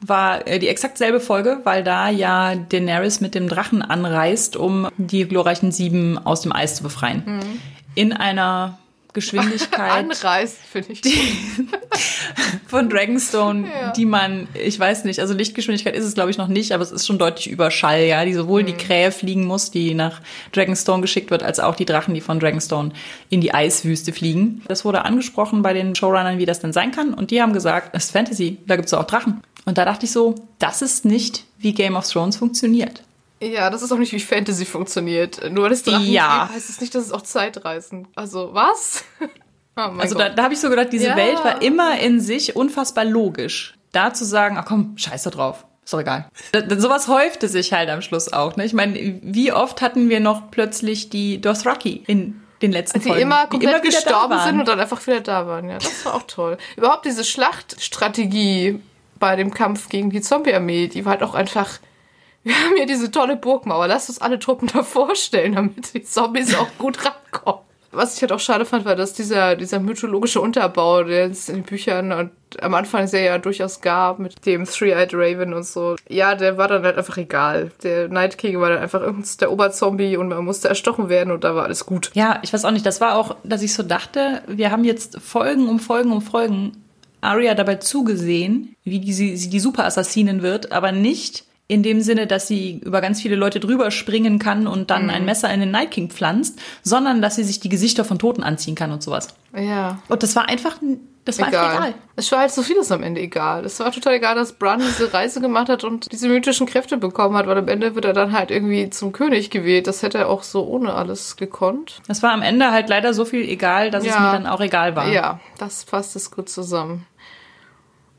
[0.05, 4.89] war äh, die exakt selbe Folge, weil da ja Daenerys mit dem Drachen anreist, um
[4.97, 7.23] die glorreichen Sieben aus dem Eis zu befreien.
[7.25, 7.61] Mhm.
[7.95, 8.79] In einer
[9.13, 9.91] Geschwindigkeit.
[9.91, 11.01] Anreißt, finde ich.
[11.01, 11.13] Die,
[12.67, 13.91] von Dragonstone, ja.
[13.91, 16.91] die man, ich weiß nicht, also Lichtgeschwindigkeit ist es glaube ich noch nicht, aber es
[16.91, 18.67] ist schon deutlich über Schall, ja, die sowohl mhm.
[18.67, 22.39] die Krähe fliegen muss, die nach Dragonstone geschickt wird, als auch die Drachen, die von
[22.39, 22.91] Dragonstone
[23.29, 24.63] in die Eiswüste fliegen.
[24.67, 27.91] Das wurde angesprochen bei den Showrunnern, wie das denn sein kann und die haben gesagt,
[27.93, 29.41] es ist Fantasy, da gibt es auch Drachen.
[29.65, 33.03] Und da dachte ich so, das ist nicht, wie Game of Thrones funktioniert.
[33.41, 35.51] Ja, das ist auch nicht, wie Fantasy funktioniert.
[35.51, 36.49] Nur weil es Drachen ja.
[36.53, 38.07] heißt es nicht, dass es auch Zeitreisen.
[38.15, 39.03] Also, was?
[39.75, 41.15] oh also da, da habe ich so gedacht, diese ja.
[41.15, 43.75] Welt war immer in sich unfassbar logisch.
[43.91, 45.65] Da zu sagen, ach komm, scheiß da drauf.
[45.83, 46.29] Ist doch egal.
[46.53, 48.55] Da, sowas häufte sich halt am Schluss auch.
[48.55, 48.65] Ne?
[48.65, 53.23] Ich meine, wie oft hatten wir noch plötzlich die Dothraki in den letzten die Folgen.
[53.23, 55.69] Immer komplett die immer gestorben sind und dann einfach wieder da waren.
[55.69, 56.57] Ja, das war auch toll.
[56.77, 58.79] Überhaupt diese Schlachtstrategie
[59.23, 61.79] bei dem Kampf gegen die Zombie-Armee, die war halt auch einfach.
[62.43, 63.87] Wir haben hier diese tolle Burgmauer.
[63.87, 67.61] Lass uns alle Truppen da vorstellen, damit die Zombies auch gut rankommen.
[67.93, 71.55] Was ich halt auch schade fand, war, dass dieser, dieser mythologische Unterbau, der es in
[71.55, 75.95] den Büchern und am Anfang sehr ja durchaus gab, mit dem Three-Eyed Raven und so,
[76.09, 77.71] ja, der war dann halt einfach egal.
[77.81, 79.01] Der Night King war dann einfach
[79.39, 82.11] der Oberzombie und man musste erstochen werden und da war alles gut.
[82.13, 85.21] Ja, ich weiß auch nicht, das war auch, dass ich so dachte, wir haben jetzt
[85.21, 86.83] Folgen um Folgen um Folgen
[87.23, 92.79] Arya dabei zugesehen, wie sie, die Superassassinin wird, aber nicht in dem Sinne, dass sie
[92.83, 95.09] über ganz viele Leute drüber springen kann und dann mhm.
[95.09, 98.43] ein Messer in den Night King pflanzt, sondern dass sie sich die Gesichter von Toten
[98.43, 99.29] anziehen kann und sowas.
[99.57, 99.99] Ja.
[100.07, 100.77] Und das war einfach,
[101.25, 101.75] das war egal.
[101.75, 101.93] egal.
[102.15, 103.65] Es war halt so vieles am Ende egal.
[103.65, 107.35] Es war total egal, dass Bran diese Reise gemacht hat und diese mythischen Kräfte bekommen
[107.35, 109.87] hat, weil am Ende wird er dann halt irgendwie zum König gewählt.
[109.87, 112.01] Das hätte er auch so ohne alles gekonnt.
[112.07, 114.13] Es war am Ende halt leider so viel egal, dass ja.
[114.13, 115.07] es mir dann auch egal war.
[115.07, 117.07] Ja, das fasst es gut zusammen.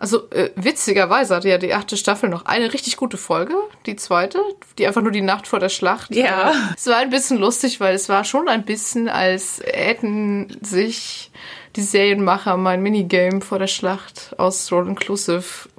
[0.05, 3.55] Also äh, witzigerweise hatte ja die achte Staffel noch eine richtig gute Folge,
[3.87, 4.39] die zweite,
[4.77, 6.15] die einfach nur die Nacht vor der Schlacht.
[6.15, 6.51] Ja.
[6.51, 11.31] Äh, es war ein bisschen lustig, weil es war schon ein bisschen, als hätten sich
[11.77, 15.71] die Serienmacher mein Minigame vor der Schlacht aus Roll Inclusive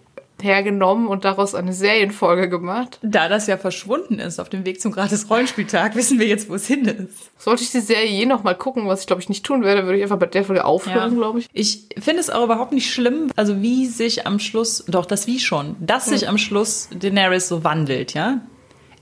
[0.41, 2.99] hergenommen und daraus eine Serienfolge gemacht.
[3.01, 6.55] Da das ja verschwunden ist auf dem Weg zum gratis Rollenspieltag, wissen wir jetzt, wo
[6.55, 7.31] es hin ist.
[7.37, 9.85] Sollte ich die Serie je noch mal gucken, was ich glaube ich nicht tun werde,
[9.85, 11.17] würde ich einfach bei der Folge aufhören, ja.
[11.17, 11.49] glaube ich.
[11.53, 15.39] Ich finde es auch überhaupt nicht schlimm, also wie sich am Schluss, doch das wie
[15.39, 16.29] schon, dass sich hm.
[16.29, 18.41] am Schluss Daenerys so wandelt, ja.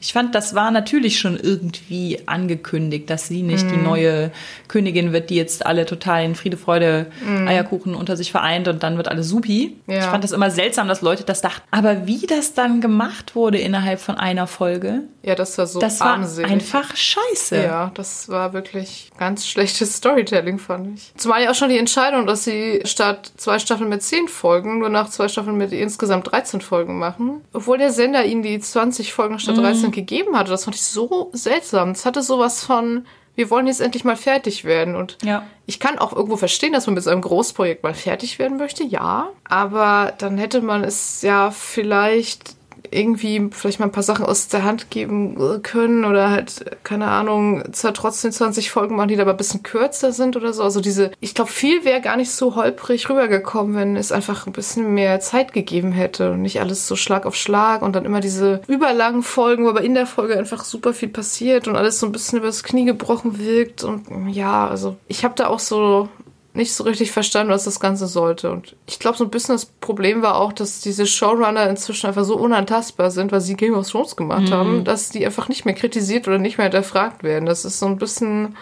[0.03, 3.69] Ich fand, das war natürlich schon irgendwie angekündigt, dass sie nicht mm.
[3.69, 3.83] die mhm.
[3.83, 4.31] neue
[4.67, 7.47] Königin wird, die jetzt alle total in Friede, Freude, mm.
[7.47, 9.77] Eierkuchen unter sich vereint und dann wird alles supi.
[9.87, 9.99] Ja.
[9.99, 11.61] Ich fand das immer seltsam, dass Leute das dachten.
[11.71, 16.01] Aber wie das dann gemacht wurde innerhalb von einer Folge, ja, das war so das
[16.01, 16.51] war armselig.
[16.51, 17.63] einfach scheiße.
[17.63, 21.13] Ja, das war wirklich ganz schlechtes Storytelling, fand ich.
[21.15, 24.89] Zumal ja auch schon die Entscheidung, dass sie statt zwei Staffeln mit zehn Folgen nur
[24.89, 27.39] nach zwei Staffeln mit insgesamt 13 Folgen machen.
[27.53, 30.51] Obwohl der Sender ihnen die 20 Folgen statt 13 mm gegeben hatte.
[30.51, 31.91] Das fand ich so seltsam.
[31.91, 34.95] Es hatte sowas von, wir wollen jetzt endlich mal fertig werden.
[34.95, 35.43] Und ja.
[35.65, 38.83] ich kann auch irgendwo verstehen, dass man mit so einem Großprojekt mal fertig werden möchte,
[38.83, 39.29] ja.
[39.45, 42.55] Aber dann hätte man es ja vielleicht
[42.93, 47.63] irgendwie vielleicht mal ein paar Sachen aus der Hand geben können oder halt, keine Ahnung,
[47.73, 50.63] zwar trotzdem 20 Folgen machen, die aber ein bisschen kürzer sind oder so.
[50.63, 54.53] Also diese, ich glaube, viel wäre gar nicht so holprig rübergekommen, wenn es einfach ein
[54.53, 58.19] bisschen mehr Zeit gegeben hätte und nicht alles so Schlag auf Schlag und dann immer
[58.19, 62.05] diese überlangen Folgen, wo aber in der Folge einfach super viel passiert und alles so
[62.05, 66.09] ein bisschen übers Knie gebrochen wirkt und ja, also ich habe da auch so
[66.53, 68.51] nicht so richtig verstanden, was das Ganze sollte.
[68.51, 72.25] Und ich glaube, so ein bisschen das Problem war auch, dass diese Showrunner inzwischen einfach
[72.25, 74.53] so unantastbar sind, weil sie Game of Thrones gemacht mhm.
[74.53, 77.45] haben, dass die einfach nicht mehr kritisiert oder nicht mehr hinterfragt werden.
[77.45, 78.55] Das ist so ein bisschen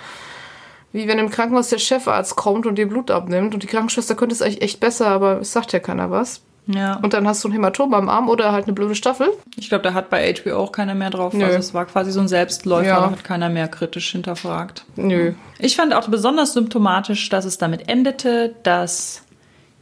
[0.93, 4.35] wie wenn im Krankenhaus der Chefarzt kommt und dir Blut abnimmt und die Krankenschwester könnte
[4.35, 6.41] es eigentlich echt besser, aber es sagt ja keiner was.
[6.73, 6.95] Ja.
[6.97, 9.29] Und dann hast du ein Hämatom am Arm oder halt eine blöde Staffel.
[9.57, 11.33] Ich glaube, da hat bei HBO auch keiner mehr drauf.
[11.33, 11.45] Nö.
[11.45, 12.99] Also es war quasi so ein Selbstläufer, ja.
[12.99, 14.85] da hat keiner mehr kritisch hinterfragt.
[14.95, 15.33] Nö.
[15.59, 19.23] Ich fand auch besonders symptomatisch, dass es damit endete, dass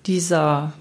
[0.06, 0.74] dieser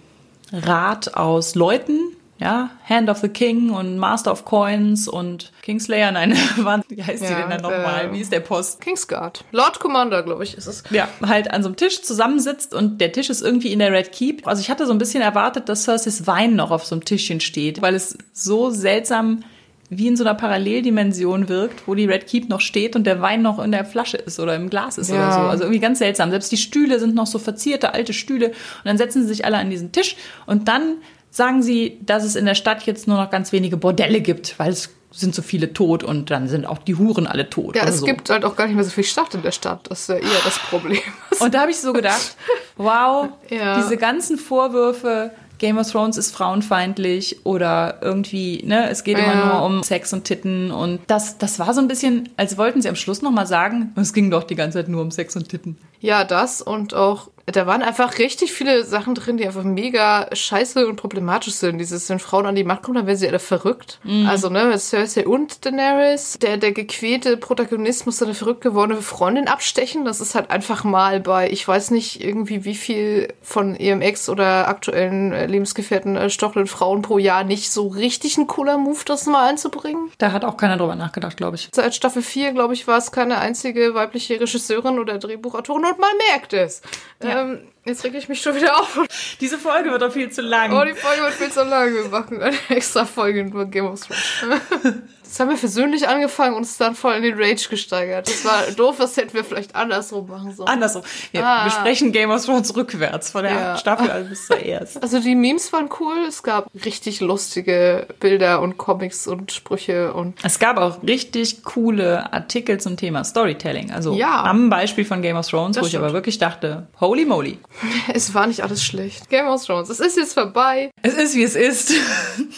[0.53, 1.99] Rat aus Leuten,
[2.39, 6.33] ja, Hand of the King und Master of Coins und Kingslayer, nein,
[6.89, 8.07] wie heißt ja, die denn dann nochmal?
[8.07, 8.81] Äh, wie ist der Post?
[8.81, 9.45] Kingsguard.
[9.51, 10.85] Lord Commander, glaube ich, ist es.
[10.91, 14.13] Ja, halt an so einem Tisch zusammensitzt und der Tisch ist irgendwie in der Red
[14.13, 14.47] Keep.
[14.47, 17.41] Also ich hatte so ein bisschen erwartet, dass Cersei's Wein noch auf so einem Tischchen
[17.41, 19.43] steht, weil es so seltsam
[19.91, 23.43] wie in so einer Paralleldimension wirkt, wo die Red Keep noch steht und der Wein
[23.43, 25.17] noch in der Flasche ist oder im Glas ist ja.
[25.17, 25.41] oder so.
[25.41, 26.31] Also irgendwie ganz seltsam.
[26.31, 29.57] Selbst die Stühle sind noch so verzierte alte Stühle und dann setzen sie sich alle
[29.57, 30.17] an diesen Tisch
[30.47, 30.99] und dann
[31.31, 34.71] sagen sie, dass es in der Stadt jetzt nur noch ganz wenige Bordelle gibt, weil
[34.71, 37.77] es sind so viele tot und dann sind auch die Huren alle tot.
[37.77, 38.07] Ja, es so.
[38.07, 39.89] gibt halt auch gar nicht mehr so viel Stadt in der Stadt.
[39.89, 41.01] Das ist ja eher das Problem.
[41.41, 42.37] Und da habe ich so gedacht,
[42.77, 43.81] wow, ja.
[43.81, 49.25] diese ganzen Vorwürfe, Game of Thrones ist frauenfeindlich oder irgendwie, ne, es geht ja.
[49.25, 52.81] immer nur um Sex und Titten und das, das war so ein bisschen, als wollten
[52.81, 55.49] sie am Schluss nochmal sagen, es ging doch die ganze Zeit nur um Sex und
[55.49, 55.77] Titten.
[56.01, 60.87] Ja, das und auch da waren einfach richtig viele Sachen drin, die einfach mega scheiße
[60.87, 61.79] und problematisch sind.
[61.79, 64.01] Dieses, wenn Frauen an die Macht kommen, dann werden sie alle verrückt.
[64.05, 64.27] Mhm.
[64.27, 70.05] Also, ne, Cersei und Daenerys, der, der gequälte Protagonist muss seine verrückt gewordene Freundin abstechen.
[70.05, 74.29] Das ist halt einfach mal bei, ich weiß nicht irgendwie, wie viel von ihrem Ex
[74.29, 79.01] oder aktuellen äh, Lebensgefährten äh, stochelnden Frauen pro Jahr nicht so richtig ein cooler Move,
[79.07, 80.11] das mal einzubringen.
[80.19, 81.71] Da hat auch keiner drüber nachgedacht, glaube ich.
[81.73, 86.17] Seit Staffel 4, glaube ich, war es keine einzige weibliche Regisseurin oder Drehbuchautorin und man
[86.29, 86.83] merkt es.
[87.23, 87.43] Ja.
[87.43, 89.01] Ähm, Jetzt reg ich mich schon wieder auf.
[89.41, 90.75] Diese Folge wird doch viel zu lang.
[90.75, 91.95] Oh, die Folge wird viel zu lang.
[91.95, 94.59] Wir machen eine extra Folge über Game of Thrones.
[95.29, 98.29] Das haben wir versöhnlich angefangen und uns dann voll in den Rage gesteigert.
[98.29, 100.69] Das war doof, das hätten wir vielleicht andersrum machen sollen.
[100.69, 101.03] Andersrum.
[101.33, 101.65] Wir Ah.
[101.65, 103.77] besprechen Game of Thrones rückwärts, von der Ja.
[103.77, 105.03] Staffel also bis zur ersten.
[105.03, 106.17] Also die Memes waren cool.
[106.27, 112.33] Es gab richtig lustige Bilder und Comics und Sprüche und Es gab auch richtig coole
[112.33, 113.91] Artikel zum Thema Storytelling.
[113.93, 114.43] Also Ja.
[114.45, 116.05] am Beispiel von Game of Thrones, Das wo ich stimmt.
[116.05, 117.59] aber wirklich dachte, holy moly.
[118.15, 119.29] es war nicht alles schlecht.
[119.29, 119.89] Game of Thrones.
[119.91, 120.91] Es ist jetzt vorbei.
[121.03, 121.93] Es ist, wie es ist.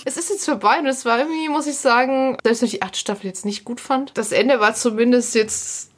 [0.05, 2.83] Es ist jetzt vorbei und es war irgendwie, muss ich sagen, selbst wenn ich die
[2.83, 5.89] achte Staffel jetzt nicht gut fand, das Ende war zumindest jetzt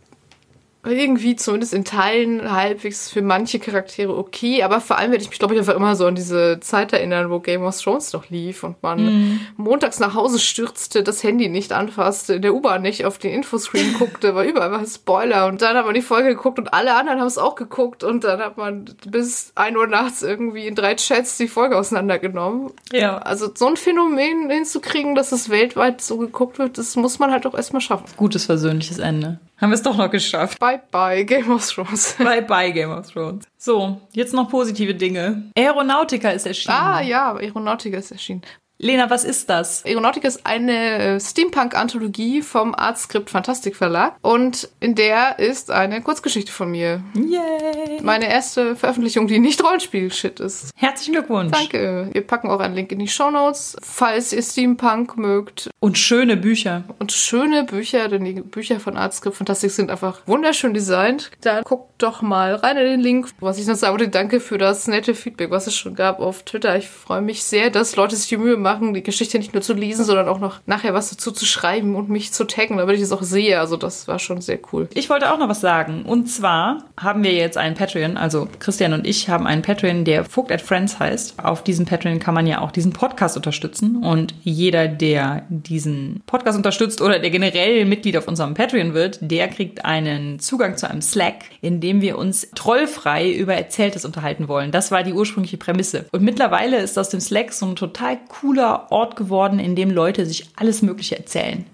[0.84, 5.38] irgendwie zumindest in Teilen halbwegs für manche Charaktere okay, aber vor allem werde ich mich,
[5.38, 8.64] glaube ich, einfach immer so an diese Zeit erinnern, wo Game of Thrones noch lief
[8.64, 13.18] und man montags nach Hause stürzte, das Handy nicht anfasste, in der U-Bahn nicht auf
[13.18, 16.74] den Infoscreen guckte, weil überall war Spoiler und dann hat man die Folge geguckt und
[16.74, 20.66] alle anderen haben es auch geguckt und dann hat man bis 1 Uhr nachts irgendwie
[20.66, 22.72] in drei Chats die Folge auseinandergenommen.
[22.92, 23.18] Ja.
[23.18, 27.46] Also so ein Phänomen hinzukriegen, dass es weltweit so geguckt wird, das muss man halt
[27.46, 28.06] auch erstmal schaffen.
[28.16, 29.38] Gutes versöhnliches Ende.
[29.62, 30.58] Haben wir es doch noch geschafft.
[30.58, 32.16] Bye bye, Game of Thrones.
[32.18, 33.44] Bye bye Game of Thrones.
[33.56, 35.52] So, jetzt noch positive Dinge.
[35.56, 36.74] Aeronautica ist erschienen.
[36.76, 38.42] ah ja, Aeronautica ist erschienen.
[38.84, 39.84] Lena, was ist das?
[39.84, 46.50] Aeronautica ist eine äh, Steampunk-Anthologie vom Artskript Fantastik Verlag und in der ist eine Kurzgeschichte
[46.50, 47.00] von mir.
[47.14, 48.00] Yay!
[48.02, 50.70] Meine erste Veröffentlichung, die nicht Rollenspiel-Shit ist.
[50.74, 51.52] Herzlichen Glückwunsch.
[51.52, 52.08] Danke.
[52.10, 55.70] Wir packen auch einen Link in die Shownotes, falls ihr Steampunk mögt.
[55.78, 56.82] Und schöne Bücher.
[56.98, 61.30] Und schöne Bücher, denn die Bücher von Artscript Fantastik sind einfach wunderschön designt.
[61.40, 63.28] Da guckt doch mal rein in den Link.
[63.38, 66.42] Was ich noch sagen wollte, danke für das nette Feedback, was es schon gab auf
[66.42, 66.76] Twitter.
[66.76, 69.74] Ich freue mich sehr, dass Leute sich die Mühe machen, die Geschichte nicht nur zu
[69.74, 73.02] lesen, sondern auch noch nachher was dazu zu schreiben und mich zu taggen, damit ich
[73.02, 73.60] es auch sehe.
[73.60, 74.88] Also das war schon sehr cool.
[74.94, 76.02] Ich wollte auch noch was sagen.
[76.04, 80.24] Und zwar haben wir jetzt einen Patreon, also Christian und ich haben einen Patreon, der
[80.24, 81.42] Vogt at Friends heißt.
[81.42, 84.02] Auf diesem Patreon kann man ja auch diesen Podcast unterstützen.
[84.02, 89.48] Und jeder, der diesen Podcast unterstützt oder der generell Mitglied auf unserem Patreon wird, der
[89.48, 94.70] kriegt einen Zugang zu einem Slack, in dem wir uns trollfrei über Erzähltes unterhalten wollen.
[94.70, 96.06] Das war die ursprüngliche Prämisse.
[96.12, 100.26] Und mittlerweile ist aus dem Slack so ein total cooler Ort geworden, in dem Leute
[100.26, 101.66] sich alles Mögliche erzählen.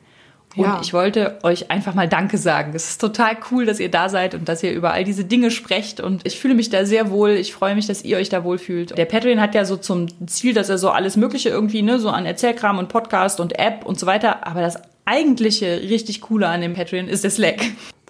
[0.57, 0.81] Und Ja.
[0.83, 2.73] ich wollte euch einfach mal Danke sagen.
[2.75, 5.51] Es ist total cool, dass ihr da seid und dass ihr über all diese Dinge
[5.51, 6.01] sprecht.
[6.01, 7.31] Und ich fühle mich da sehr wohl.
[7.31, 8.97] Ich freue mich, dass ihr euch da wohlfühlt.
[8.97, 12.09] Der Patreon hat ja so zum Ziel, dass er so alles Mögliche irgendwie, ne, so
[12.09, 14.47] an Erzählkram und Podcast und App und so weiter.
[14.47, 17.61] Aber das eigentliche richtig Coole an dem Patreon ist der Slack.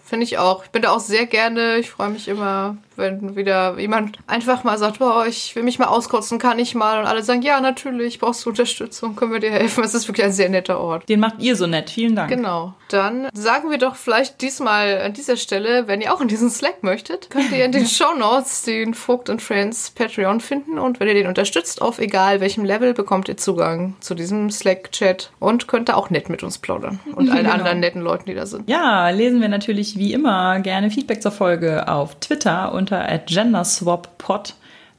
[0.08, 0.64] Finde ich auch.
[0.64, 1.76] Ich bin da auch sehr gerne.
[1.78, 5.86] Ich freue mich immer, wenn wieder jemand einfach mal sagt, boah, ich will mich mal
[5.86, 6.98] auskotzen, kann ich mal.
[7.00, 9.84] Und alle sagen, ja, natürlich, brauchst du Unterstützung, können wir dir helfen.
[9.84, 11.08] Es ist wirklich ein sehr netter Ort.
[11.08, 11.90] Den macht ihr so nett.
[11.90, 12.30] Vielen Dank.
[12.30, 12.74] Genau.
[12.88, 16.82] Dann sagen wir doch vielleicht diesmal an dieser Stelle, wenn ihr auch in diesen Slack
[16.82, 17.86] möchtet, könnt ihr in den
[18.18, 22.64] Shownotes den Vogt und Friends Patreon finden und wenn ihr den unterstützt, auf egal welchem
[22.64, 26.98] Level, bekommt ihr Zugang zu diesem Slack-Chat und könnt da auch nett mit uns plaudern
[27.14, 27.52] und allen Genau.
[27.52, 28.68] anderen netten Leuten, die da sind.
[28.70, 34.54] Ja, lesen wir natürlich wie immer gerne Feedback zur Folge auf Twitter unter genderswappod,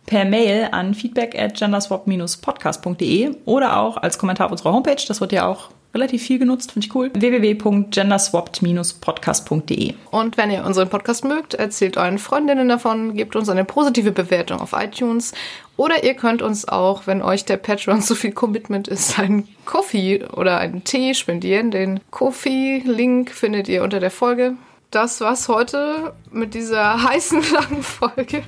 [0.05, 5.01] per Mail an feedback at genderswap-podcast.de oder auch als Kommentar auf unserer Homepage.
[5.07, 7.11] Das wird ja auch relativ viel genutzt, finde ich cool.
[7.13, 9.93] www.genderswapped-podcast.de.
[10.11, 14.61] Und wenn ihr unseren Podcast mögt, erzählt euren Freundinnen davon, gebt uns eine positive Bewertung
[14.61, 15.33] auf iTunes.
[15.77, 20.23] Oder ihr könnt uns auch, wenn euch der Patreon zu viel Commitment ist, einen Coffee
[20.25, 21.69] oder einen Tee spendieren.
[21.71, 24.55] Den Coffee-Link findet ihr unter der Folge.
[24.91, 28.43] Das war's heute mit dieser heißen langen Folge.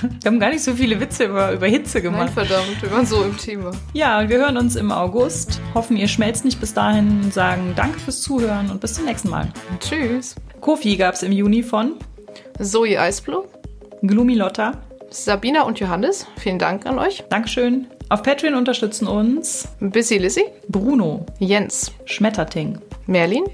[0.00, 2.32] Wir haben gar nicht so viele Witze über, über Hitze Nein, gemacht.
[2.34, 3.72] verdammt, wir waren so im Thema.
[3.92, 5.60] Ja, und wir hören uns im August.
[5.74, 9.50] Hoffen, ihr schmelzt nicht bis dahin sagen Danke fürs Zuhören und bis zum nächsten Mal.
[9.80, 10.36] Tschüss.
[10.60, 11.94] Kofi gab's im Juni von
[12.60, 13.44] Zoe Eisblue,
[14.02, 14.72] Gloomy Lotta.
[15.10, 17.24] Sabina und Johannes, vielen Dank an euch.
[17.30, 17.86] Dankeschön.
[18.08, 23.44] Auf Patreon unterstützen uns Busy Lizzy, Bruno, Jens, Schmetterting, Merlin,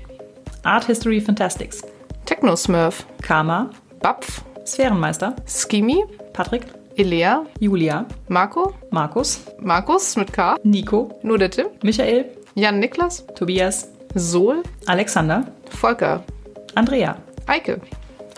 [0.65, 1.83] Art History Fantastics,
[2.33, 3.69] Techno Smurf, Karma,
[4.01, 6.03] Bapf, Sphärenmeister, Skimi,
[6.33, 6.63] Patrick,
[6.97, 12.25] Elea, Julia, Marco, Markus, Markus mit K, Nico, nur der Tim, Michael,
[12.55, 15.45] Jan Niklas, Tobias, Sol, Alexander,
[15.79, 16.25] Volker,
[16.75, 17.19] Andrea,
[17.49, 17.83] Eike,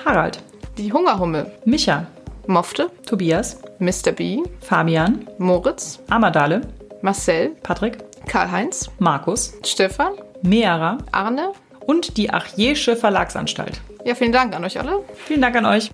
[0.05, 0.43] Harald,
[0.77, 2.09] die Hungerhummel, Micha,
[2.49, 4.11] Mofte, Tobias, Mr.
[4.11, 6.63] B, Fabian, Moritz, Amadale,
[7.01, 10.99] Marcel, Patrick, Karl-Heinz, Markus, Stefan, Meara.
[11.13, 11.53] Arne.
[11.87, 13.81] Und die Achjesche Verlagsanstalt.
[14.05, 15.03] Ja, vielen Dank an euch alle.
[15.27, 15.83] Vielen Dank an euch.